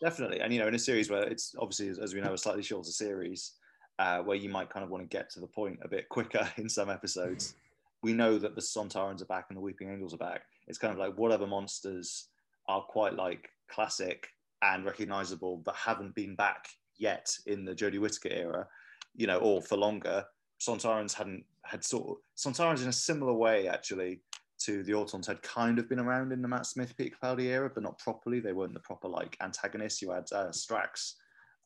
Definitely. 0.00 0.40
And 0.40 0.52
you 0.52 0.60
know, 0.60 0.68
in 0.68 0.74
a 0.74 0.78
series 0.78 1.10
where 1.10 1.24
it's 1.24 1.54
obviously 1.58 1.88
as 2.02 2.14
we 2.14 2.20
know 2.20 2.34
a 2.34 2.38
slightly 2.38 2.62
shorter 2.62 2.90
series, 2.90 3.52
uh, 3.98 4.18
where 4.18 4.36
you 4.36 4.48
might 4.48 4.70
kind 4.70 4.84
of 4.84 4.90
want 4.90 5.02
to 5.02 5.16
get 5.16 5.30
to 5.30 5.40
the 5.40 5.46
point 5.46 5.78
a 5.82 5.88
bit 5.88 6.08
quicker 6.08 6.48
in 6.56 6.68
some 6.68 6.90
episodes. 6.90 7.54
We 8.02 8.12
know 8.12 8.38
that 8.38 8.54
the 8.54 8.60
Sontarans 8.60 9.22
are 9.22 9.26
back 9.26 9.46
and 9.48 9.56
the 9.56 9.62
Weeping 9.62 9.90
Angels 9.90 10.12
are 10.14 10.18
back 10.18 10.42
it's 10.66 10.78
kind 10.78 10.92
of 10.92 10.98
like 10.98 11.16
whatever 11.16 11.46
monsters 11.46 12.28
are 12.68 12.82
quite 12.82 13.14
like 13.14 13.50
classic 13.68 14.28
and 14.62 14.84
recognizable 14.84 15.58
but 15.58 15.74
haven't 15.74 16.14
been 16.14 16.34
back 16.34 16.68
yet 16.96 17.30
in 17.46 17.64
the 17.64 17.74
Jodie 17.74 18.00
Whittaker 18.00 18.30
era, 18.30 18.66
you 19.14 19.26
know, 19.26 19.38
or 19.38 19.60
for 19.60 19.76
longer. 19.76 20.24
Sontarans 20.60 21.12
hadn't 21.12 21.44
had 21.64 21.84
sort 21.84 22.08
of 22.08 22.16
Sontarans 22.36 22.82
in 22.82 22.88
a 22.88 22.92
similar 22.92 23.34
way 23.34 23.68
actually 23.68 24.20
to 24.60 24.82
the 24.84 24.92
Autons 24.92 25.26
had 25.26 25.42
kind 25.42 25.78
of 25.78 25.88
been 25.88 25.98
around 25.98 26.32
in 26.32 26.40
the 26.40 26.48
Matt 26.48 26.64
Smith 26.64 26.96
Peter 26.96 27.14
Capaldi 27.20 27.46
era, 27.46 27.70
but 27.72 27.82
not 27.82 27.98
properly. 27.98 28.40
They 28.40 28.52
weren't 28.52 28.72
the 28.72 28.80
proper 28.80 29.08
like 29.08 29.36
antagonists. 29.42 30.00
You 30.00 30.12
had 30.12 30.24
uh, 30.32 30.48
Strax 30.48 31.14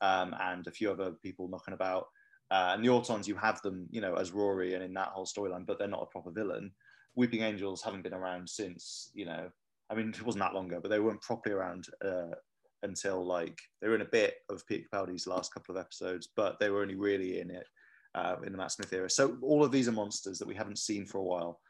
um, 0.00 0.34
and 0.40 0.66
a 0.66 0.70
few 0.72 0.90
other 0.90 1.12
people 1.22 1.48
knocking 1.48 1.74
about. 1.74 2.06
Uh, 2.50 2.72
and 2.74 2.84
the 2.84 2.88
Autons, 2.88 3.26
you 3.26 3.36
have 3.36 3.60
them, 3.62 3.86
you 3.90 4.00
know, 4.00 4.14
as 4.14 4.32
Rory 4.32 4.74
and 4.74 4.82
in 4.82 4.94
that 4.94 5.08
whole 5.08 5.26
storyline, 5.26 5.66
but 5.66 5.78
they're 5.78 5.88
not 5.88 6.02
a 6.02 6.06
proper 6.06 6.30
villain. 6.30 6.72
Weeping 7.14 7.42
Angels 7.42 7.82
haven't 7.82 8.02
been 8.02 8.14
around 8.14 8.48
since, 8.48 9.10
you 9.14 9.26
know, 9.26 9.50
I 9.90 9.94
mean, 9.94 10.10
it 10.10 10.24
wasn't 10.24 10.44
that 10.44 10.54
long 10.54 10.66
ago, 10.66 10.80
but 10.80 10.90
they 10.90 11.00
weren't 11.00 11.22
properly 11.22 11.54
around 11.54 11.86
uh, 12.04 12.34
until 12.82 13.24
like 13.24 13.58
they 13.80 13.88
were 13.88 13.94
in 13.94 14.02
a 14.02 14.06
bit 14.06 14.36
of 14.50 14.66
Peter 14.66 14.84
Capaldi's 14.92 15.26
last 15.26 15.52
couple 15.52 15.76
of 15.76 15.80
episodes, 15.80 16.28
but 16.36 16.58
they 16.58 16.70
were 16.70 16.82
only 16.82 16.94
really 16.94 17.40
in 17.40 17.50
it 17.50 17.66
uh, 18.14 18.36
in 18.44 18.52
the 18.52 18.58
Matt 18.58 18.72
Smith 18.72 18.92
era. 18.92 19.10
So 19.10 19.36
all 19.42 19.64
of 19.64 19.72
these 19.72 19.88
are 19.88 19.92
monsters 19.92 20.38
that 20.38 20.48
we 20.48 20.54
haven't 20.54 20.78
seen 20.78 21.06
for 21.06 21.18
a 21.18 21.22
while, 21.24 21.60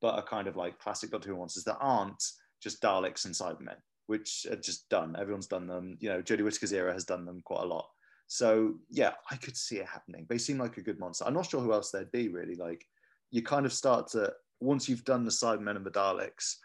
but 0.00 0.14
are 0.14 0.22
kind 0.22 0.48
of 0.48 0.56
like 0.56 0.78
classic 0.78 1.10
Doctor 1.10 1.30
Who 1.30 1.36
monsters 1.36 1.64
that 1.64 1.78
aren't 1.80 2.22
just 2.62 2.82
Daleks 2.82 3.24
and 3.24 3.34
Cybermen, 3.34 3.76
which 4.06 4.46
are 4.50 4.56
just 4.56 4.88
done. 4.88 5.16
Everyone's 5.18 5.46
done 5.46 5.66
them. 5.66 5.96
You 6.00 6.10
know, 6.10 6.22
Jodie 6.22 6.44
Whittaker's 6.44 6.72
era 6.72 6.92
has 6.92 7.04
done 7.04 7.24
them 7.24 7.40
quite 7.44 7.62
a 7.62 7.66
lot. 7.66 7.88
So 8.28 8.74
yeah, 8.90 9.12
I 9.30 9.36
could 9.36 9.56
see 9.56 9.78
it 9.78 9.86
happening. 9.86 10.26
They 10.28 10.38
seem 10.38 10.58
like 10.58 10.76
a 10.76 10.82
good 10.82 11.00
monster. 11.00 11.24
I'm 11.26 11.34
not 11.34 11.50
sure 11.50 11.60
who 11.60 11.72
else 11.72 11.90
there'd 11.90 12.12
be 12.12 12.28
really. 12.28 12.54
Like 12.54 12.86
you 13.30 13.42
kind 13.42 13.66
of 13.66 13.72
start 13.72 14.08
to 14.08 14.32
once 14.60 14.88
you've 14.88 15.04
done 15.04 15.24
the 15.24 15.30
Cybermen 15.30 15.76
and 15.76 15.86
the 15.86 15.90
Daleks 15.90 16.56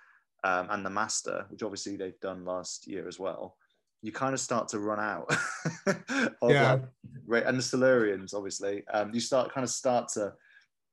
um, 0.43 0.67
and 0.69 0.85
the 0.85 0.89
Master, 0.89 1.45
which 1.49 1.63
obviously 1.63 1.95
they've 1.95 2.19
done 2.19 2.43
last 2.43 2.85
year 2.85 3.07
as 3.07 3.17
well, 3.17 3.55
you 4.01 4.11
kind 4.11 4.33
of 4.33 4.41
start 4.41 4.67
to 4.69 4.79
run 4.79 4.99
out. 4.99 5.33
yeah. 6.43 6.79
Like, 7.25 7.45
and 7.45 7.57
the 7.57 7.63
Silurians, 7.63 8.33
obviously, 8.33 8.83
um, 8.93 9.11
you 9.13 9.21
start 9.21 9.53
kind 9.53 9.63
of 9.63 9.69
start 9.69 10.09
to. 10.09 10.33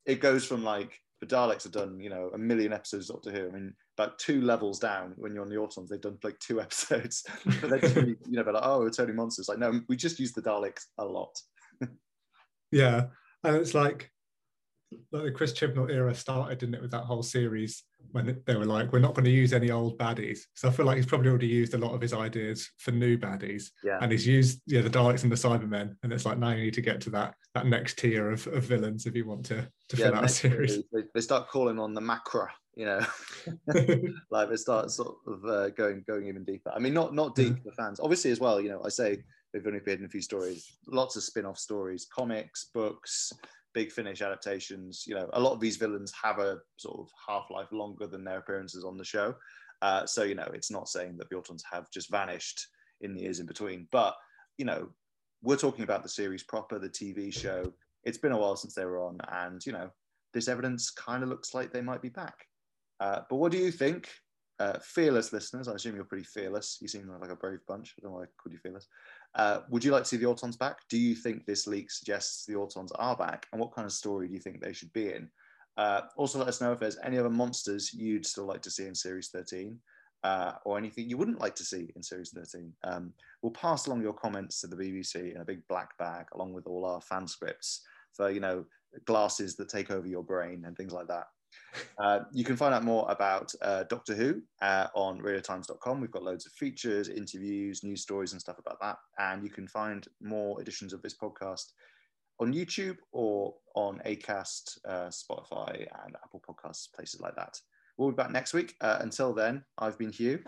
It 0.07 0.21
goes 0.21 0.47
from 0.47 0.63
like 0.63 1.01
the 1.21 1.27
Daleks 1.27 1.65
have 1.65 1.73
done, 1.73 1.99
you 2.01 2.11
know, 2.11 2.31
a 2.33 2.39
million 2.39 2.73
episodes 2.73 3.11
of 3.11 3.17
Doctor 3.17 3.33
Who. 3.33 3.49
I 3.49 3.51
mean, 3.51 3.75
about 4.01 4.19
two 4.19 4.41
levels 4.41 4.79
down 4.79 5.13
when 5.17 5.35
you're 5.35 5.43
on 5.43 5.49
the 5.49 5.57
Autons, 5.57 5.89
they've 5.89 6.01
done 6.01 6.19
like 6.23 6.39
two 6.39 6.61
episodes. 6.67 7.25
but 7.61 7.71
they're 7.71 7.79
really, 7.95 8.17
you 8.27 8.37
know, 8.37 8.43
they're 8.43 8.55
like, 8.55 8.67
oh, 8.67 8.87
it's 8.87 8.99
only 8.99 9.13
monsters. 9.13 9.49
Like, 9.49 9.59
no, 9.59 9.81
we 9.89 9.97
just 9.97 10.19
use 10.19 10.33
the 10.33 10.43
Daleks 10.43 10.87
a 10.99 11.05
lot. 11.05 11.39
yeah. 12.73 13.07
And 13.45 13.57
it's 13.57 13.75
like 13.75 14.11
like 15.13 15.25
the 15.25 15.31
Chris 15.31 15.53
Chibnall 15.53 15.91
era 15.91 16.15
started, 16.15 16.59
didn't 16.59 16.75
it, 16.75 16.83
with 16.83 16.91
that 16.91 17.05
whole 17.05 17.23
series 17.23 17.85
when 18.13 18.41
they 18.47 18.57
were 18.57 18.65
like, 18.65 18.93
we're 18.93 18.99
not 18.99 19.15
going 19.15 19.25
to 19.25 19.31
use 19.31 19.53
any 19.53 19.71
old 19.71 19.99
baddies. 19.99 20.41
So 20.55 20.69
I 20.69 20.73
feel 20.73 20.87
like 20.87 20.97
he's 20.97 21.07
probably 21.07 21.29
already 21.29 21.47
used 21.47 21.75
a 21.75 21.79
lot 21.79 21.95
of 21.95 22.01
his 22.01 22.13
ideas 22.13 22.69
for 22.79 22.91
new 22.91 23.17
baddies. 23.17 23.71
Yeah. 23.85 23.99
And 24.01 24.11
he's 24.11 24.27
used 24.27 24.63
yeah 24.67 24.83
the 24.83 24.91
Daleks 24.91 25.23
and 25.23 25.33
the 25.33 25.37
Cybermen, 25.37 25.97
and 26.03 26.13
it's 26.13 26.27
like 26.27 26.39
now 26.39 26.51
you 26.51 26.65
need 26.65 26.75
to 26.75 26.81
get 26.81 27.01
to 27.03 27.11
that 27.11 27.35
that 27.55 27.67
next 27.67 27.99
tier 27.99 28.31
of, 28.31 28.47
of 28.49 28.65
villains 28.65 29.07
if 29.07 29.15
you 29.15 29.27
want 29.27 29.45
to 29.47 29.69
to 29.91 29.97
yeah, 29.97 30.07
fill 30.07 30.15
out 30.17 30.25
a 30.25 30.29
series. 30.29 30.83
They, 30.93 31.03
they, 31.15 31.21
start 31.21 31.49
calling 31.49 31.79
on 31.79 31.95
the 31.95 32.01
Macra, 32.01 32.49
you 32.75 32.87
know, 32.87 33.01
like 34.31 34.51
they 34.51 34.57
start 34.57 34.91
sort 34.91 35.17
of 35.27 35.45
uh, 35.45 35.71
going 35.71 36.05
going 36.07 36.27
even 36.27 36.45
deeper. 36.45 36.73
I 36.75 36.79
mean, 36.79 36.95
not 36.95 37.15
not 37.15 37.35
deep 37.35 37.63
for 37.63 37.73
fans, 37.73 38.01
obviously 38.01 38.31
as 38.31 38.41
well. 38.41 38.61
You 38.61 38.71
know, 38.71 38.83
I 38.85 38.89
say 38.89 39.19
they've 39.53 39.67
only 39.67 39.79
appeared 39.79 40.01
in 40.01 40.07
a 40.07 40.09
few 40.09 40.23
stories, 40.23 40.79
lots 40.87 41.17
of 41.17 41.23
spin-off 41.23 41.59
stories, 41.59 42.07
comics, 42.13 42.71
books 42.73 43.33
big 43.75 43.93
finish 43.93 44.23
adaptations. 44.23 45.05
You 45.07 45.15
know 45.15 45.29
a 45.33 45.41
lot 45.41 45.53
of 45.53 45.61
these 45.61 45.77
villains 45.77 46.13
have 46.23 46.39
a 46.39 46.59
sort 46.77 46.99
of 47.01 47.09
half-life 47.27 47.73
longer 47.73 48.07
than 48.07 48.25
their 48.25 48.39
appearances 48.39 48.85
on 48.85 48.97
the 48.97 49.05
show. 49.05 49.35
Uh, 49.83 50.07
so 50.07 50.23
you 50.23 50.35
know 50.35 50.49
it's 50.53 50.71
not 50.71 50.89
saying 50.89 51.17
that 51.17 51.31
autons 51.31 51.63
have 51.71 51.91
just 51.91 52.11
vanished 52.11 52.67
in 53.01 53.15
the 53.15 53.23
years 53.23 53.41
in 53.41 53.47
between. 53.47 53.87
But 53.91 54.15
you 54.59 54.65
know 54.65 54.89
we're 55.43 55.57
talking 55.57 55.85
about 55.85 56.03
the 56.03 56.09
series 56.09 56.43
proper 56.43 56.79
the 56.79 56.89
tv 56.89 57.33
show. 57.33 57.73
It's 58.05 58.19
been 58.19 58.33
a 58.33 58.39
while 58.39 58.57
since 58.57 58.75
they 58.75 58.85
were 58.85 59.03
on 59.03 59.19
and 59.33 59.65
you 59.65 59.73
know 59.73 59.91
this 60.33 60.49
evidence 60.49 60.91
kind 60.91 61.23
of 61.23 61.29
looks 61.29 61.55
like 61.55 61.73
they 61.73 61.81
might 61.81 62.03
be 62.03 62.09
back. 62.09 62.47
Uh, 63.01 63.21
but 63.29 63.37
what 63.37 63.53
do 63.53 63.59
you 63.59 63.71
think? 63.71 64.09
Uh, 64.59 64.79
fearless 64.83 65.33
listeners 65.33 65.69
i 65.69 65.73
assume 65.73 65.95
you're 65.95 66.05
pretty 66.05 66.25
fearless. 66.25 66.79
You 66.83 66.89
seem 66.89 67.09
like 67.19 67.31
a 67.31 67.37
brave 67.37 67.61
bunch. 67.67 67.95
I 67.97 68.03
don't 68.03 68.11
know 68.11 68.19
why 68.19 68.25
i 68.25 68.27
called 68.37 68.53
you 68.53 68.59
fearless 68.59 68.87
uh, 69.35 69.61
would 69.71 69.85
you 69.85 69.93
like 69.93 70.03
to 70.03 70.09
see 70.09 70.17
the 70.17 70.27
Autons 70.27 70.59
back? 70.59 70.79
Do 70.89 70.99
you 70.99 71.15
think 71.15 71.47
this 71.47 71.67
leak 71.67 71.91
suggests 71.91 72.45
the 72.47 72.55
Autons 72.55 72.91
are 72.97 73.17
back? 73.17 73.47
And 73.53 73.61
what 73.61 73.73
kind 73.73 73.87
of 73.87 73.93
story 73.93 74.29
do 74.29 74.35
you 74.35 74.41
think 74.41 74.61
they 74.61 74.73
should 74.73 74.93
be 74.93 75.13
in? 75.13 75.31
Uh, 75.77 76.03
also, 76.17 76.39
let 76.39 76.49
us 76.49 76.61
know 76.61 76.73
if 76.73 76.81
there's 76.81 76.99
any 77.05 77.17
other 77.17 77.31
monsters 77.31 77.95
you'd 77.95 78.27
still 78.27 78.45
like 78.45 78.63
to 78.63 78.71
see 78.71 78.87
in 78.87 78.95
Series 78.95 79.29
13 79.29 79.79
uh, 80.25 80.53
or 80.65 80.77
anything 80.77 81.09
you 81.09 81.17
wouldn't 81.17 81.41
like 81.41 81.55
to 81.57 81.65
see 81.65 81.91
in 81.97 82.03
Series 82.03 82.31
13. 82.31 82.73
Um, 82.85 83.13
we'll 83.43 83.53
pass 83.53 83.87
along 83.87 84.03
your 84.03 84.13
comments 84.13 84.61
to 84.61 84.67
the 84.67 84.77
BBC 84.77 85.35
in 85.35 85.41
a 85.41 85.45
big 85.45 85.67
black 85.69 85.97
bag 85.99 86.27
along 86.35 86.53
with 86.53 86.67
all 86.67 86.85
our 86.85 87.01
fan 87.01 87.27
scripts 87.27 87.83
for, 88.15 88.31
you 88.31 88.41
know, 88.41 88.65
glasses 89.05 89.57
that 89.57 89.69
take 89.69 89.91
over 89.91 90.07
your 90.07 90.25
brain 90.25 90.65
and 90.67 90.77
things 90.77 90.93
like 90.93 91.07
that. 91.09 91.27
Uh, 91.99 92.21
you 92.33 92.45
can 92.45 92.57
find 92.57 92.75
out 92.75 92.85
more 92.85 93.07
about 93.09 93.53
uh, 93.63 93.85
Doctor 93.85 94.15
Who 94.15 94.43
uh, 94.63 94.89
on 94.95 95.21
radiotimes.com. 95.21 96.01
We've 96.01 96.11
got 96.11 96.23
loads 96.23 96.47
of 96.47 96.53
features, 96.53 97.09
interviews, 97.09 97.85
news 97.85 98.03
stories, 98.03 98.33
and 98.33 98.41
stuff 98.41 98.59
about 98.59 98.81
that. 98.81 98.97
And 99.19 99.45
you 99.45 99.51
can 99.51 99.69
find 99.69 100.07
more 100.21 100.61
editions 100.61 100.93
of 100.93 101.03
this 101.03 101.17
podcast 101.17 101.67
on 102.41 102.53
YouTube 102.53 102.97
or 103.13 103.55
on 103.75 104.01
Acast, 104.07 104.79
uh, 104.89 105.09
Spotify, 105.09 105.87
and 106.05 106.17
Apple 106.25 106.43
Podcasts, 106.49 106.93
places 106.93 107.21
like 107.21 107.37
that. 107.37 107.59
We'll 107.97 108.11
be 108.11 108.17
back 108.17 108.31
next 108.31 108.55
week. 108.55 108.77
Uh, 108.81 108.99
until 109.01 109.35
then, 109.35 109.63
I've 109.79 109.99
been 109.99 110.11
Hugh. 110.11 110.43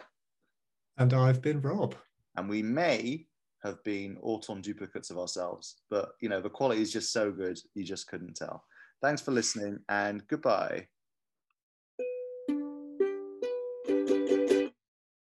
And 0.98 1.12
I've 1.12 1.42
been 1.42 1.60
Rob. 1.60 1.94
And 2.36 2.48
we 2.48 2.62
may 2.62 3.26
have 3.62 3.82
been 3.84 4.16
Auton 4.22 4.60
duplicates 4.60 5.10
of 5.10 5.18
ourselves, 5.18 5.76
but 5.88 6.12
you 6.20 6.28
know, 6.28 6.40
the 6.40 6.50
quality 6.50 6.82
is 6.82 6.92
just 6.92 7.12
so 7.12 7.30
good, 7.30 7.58
you 7.74 7.84
just 7.84 8.08
couldn't 8.08 8.34
tell. 8.34 8.64
Thanks 9.02 9.20
for 9.20 9.32
listening 9.32 9.80
and 9.88 10.26
goodbye. 10.28 10.88